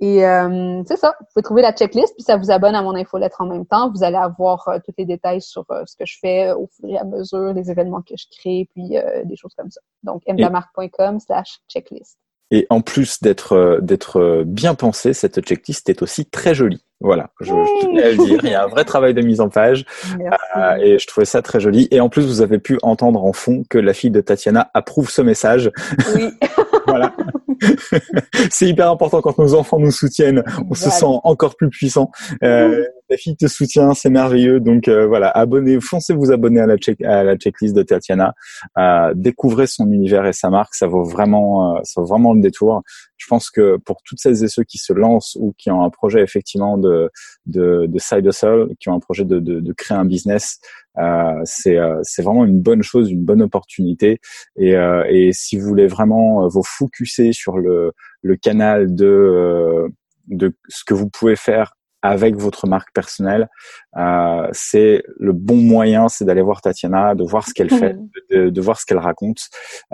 [0.02, 2.96] Et euh, c'est ça, vous pouvez trouver la checklist, puis ça vous abonne à mon
[2.96, 3.88] infolettre en même temps.
[3.88, 6.88] Vous allez avoir euh, tous les détails sur euh, ce que je fais au fur
[6.88, 9.80] et à mesure, les événements que je crée, puis des choses comme ça.
[10.02, 12.18] Donc, mdamark.com slash checklist.
[12.50, 16.84] Et en plus d'être d'être bien pensé, cette checklist est aussi très jolie.
[17.02, 18.38] Voilà, je, je tenais à le dire.
[18.42, 19.84] Il y a un vrai travail de mise en page
[20.80, 21.88] et je trouvais ça très joli.
[21.90, 25.10] Et en plus, vous avez pu entendre en fond que la fille de Tatiana approuve
[25.10, 25.70] ce message.
[26.14, 26.30] Oui.
[26.86, 27.12] voilà.
[28.50, 32.10] c'est hyper important quand nos enfants nous soutiennent, on se sent encore plus puissant.
[32.42, 34.60] Euh, ta fille te soutient, c'est merveilleux.
[34.60, 38.34] Donc euh, voilà, abonnez, foncez vous abonner à la, check, à la checklist de Tatiana,
[38.78, 42.40] euh, découvrez son univers et sa marque, ça vaut vraiment, euh, ça vaut vraiment le
[42.40, 42.82] détour.
[43.16, 45.90] Je pense que pour toutes celles et ceux qui se lancent ou qui ont un
[45.90, 46.91] projet effectivement de
[47.46, 50.58] de, de side hustle, qui ont un projet de, de, de créer un business,
[50.98, 54.20] euh, c'est euh, vraiment une bonne chose, une bonne opportunité.
[54.56, 59.88] Et, euh, et si vous voulez vraiment vous focuser sur le le canal de
[60.28, 63.48] de ce que vous pouvez faire avec votre marque personnelle,
[63.96, 67.96] euh, c'est le bon moyen, c'est d'aller voir Tatiana, de voir ce qu'elle fait,
[68.30, 69.38] de, de, voir ce qu'elle raconte,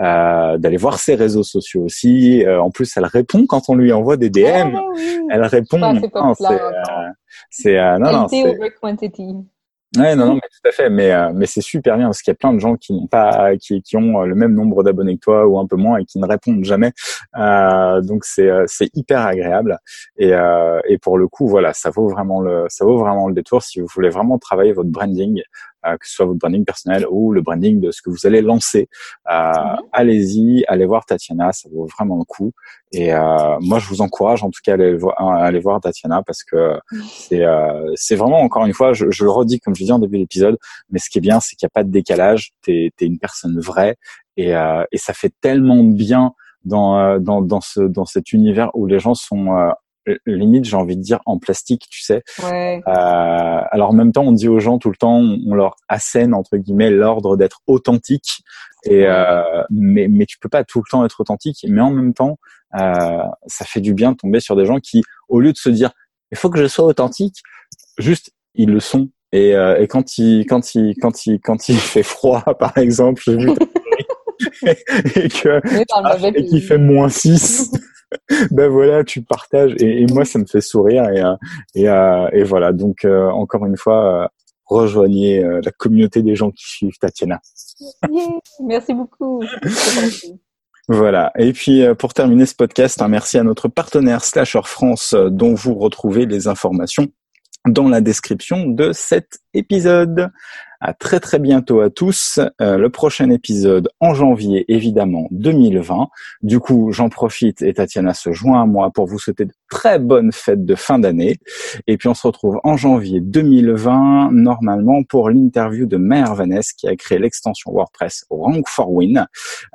[0.01, 2.43] euh, d'aller voir ses réseaux sociaux aussi.
[2.45, 4.75] Euh, en plus, elle répond quand on lui envoie des DM.
[4.75, 4.81] Ah
[5.29, 5.99] elle répond.
[6.37, 7.09] C'est euh,
[7.49, 8.27] c'est euh, non non.
[9.97, 10.89] Ouais, non, non, mais tout à fait.
[10.89, 13.07] Mais, euh, mais c'est super bien parce qu'il y a plein de gens qui n'ont
[13.07, 16.05] pas, qui, qui ont le même nombre d'abonnés que toi ou un peu moins et
[16.05, 16.91] qui ne répondent jamais.
[17.37, 19.79] Euh, donc c'est, euh, c'est hyper agréable.
[20.17, 23.33] Et, euh, et pour le coup, voilà, ça vaut vraiment le, ça vaut vraiment le
[23.33, 25.41] détour si vous voulez vraiment travailler votre branding
[25.78, 28.41] euh, que ce soit votre branding personnel ou le branding de ce que vous allez
[28.41, 28.87] lancer.
[29.29, 29.79] Euh, mhm.
[29.91, 32.51] Allez-y, allez voir Tatiana, ça vaut vraiment le coup.
[32.91, 35.79] Et euh, moi, je vous encourage en tout cas à aller, voir, à aller voir
[35.79, 36.77] Tatiana parce que
[37.07, 37.43] c'est
[37.95, 40.57] c'est vraiment encore une fois, je, je, le redis comme je dis en début d'épisode,
[40.89, 42.51] mais ce qui est bien, c'est qu'il n'y a pas de décalage.
[42.61, 43.95] T'es es une personne vraie
[44.37, 44.51] et,
[44.91, 46.33] et ça fait tellement de bien
[46.65, 49.71] dans, dans, dans, ce, dans cet univers où les gens sont
[50.25, 52.23] limite j'ai envie de dire en plastique tu sais.
[52.43, 52.81] Ouais.
[52.87, 56.33] euh, alors en même temps on dit aux gens tout le temps on leur assène
[56.33, 58.43] entre guillemets l'ordre d'être authentique.
[58.85, 61.65] Et euh, mais mais tu peux pas tout le temps être authentique.
[61.67, 62.37] Mais en même temps
[62.79, 65.69] euh, ça fait du bien de tomber sur des gens qui au lieu de se
[65.69, 65.91] dire
[66.31, 67.41] il faut que je sois authentique
[67.97, 69.09] juste ils le sont.
[69.31, 73.21] Et, euh, et quand il quand il quand il quand il fait froid par exemple
[73.25, 73.49] j'ai vu
[75.15, 77.71] et que et qu'il fait moins 6
[78.51, 81.35] ben voilà, tu partages et, moi ça me fait sourire et euh,
[81.75, 82.71] et, euh, et voilà.
[82.73, 84.31] Donc euh, encore une fois,
[84.65, 87.39] rejoignez la communauté des gens qui suivent Tatiana.
[88.63, 89.43] Merci beaucoup.
[90.91, 91.31] Voilà.
[91.37, 95.75] Et puis pour terminer ce podcast, un merci à notre partenaire Slasher France, dont vous
[95.75, 97.05] retrouvez les informations
[97.67, 100.31] dans la description de cet épisode.
[100.81, 102.39] À très très bientôt à tous.
[102.61, 106.07] Euh, le prochain épisode en janvier évidemment 2020.
[106.41, 109.99] Du coup, j'en profite et Tatiana se joint à moi pour vous souhaiter de très
[109.99, 111.37] bonnes fêtes de fin d'année.
[111.87, 116.87] Et puis on se retrouve en janvier 2020 normalement pour l'interview de Mère Vanessa qui
[116.87, 119.27] a créé l'extension WordPress Rank for Win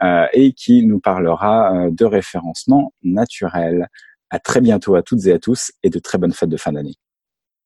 [0.03, 3.89] euh, et qui nous parlera euh, de référencement naturel.
[4.31, 6.73] À très bientôt à toutes et à tous et de très bonnes fêtes de fin
[6.73, 6.95] d'année.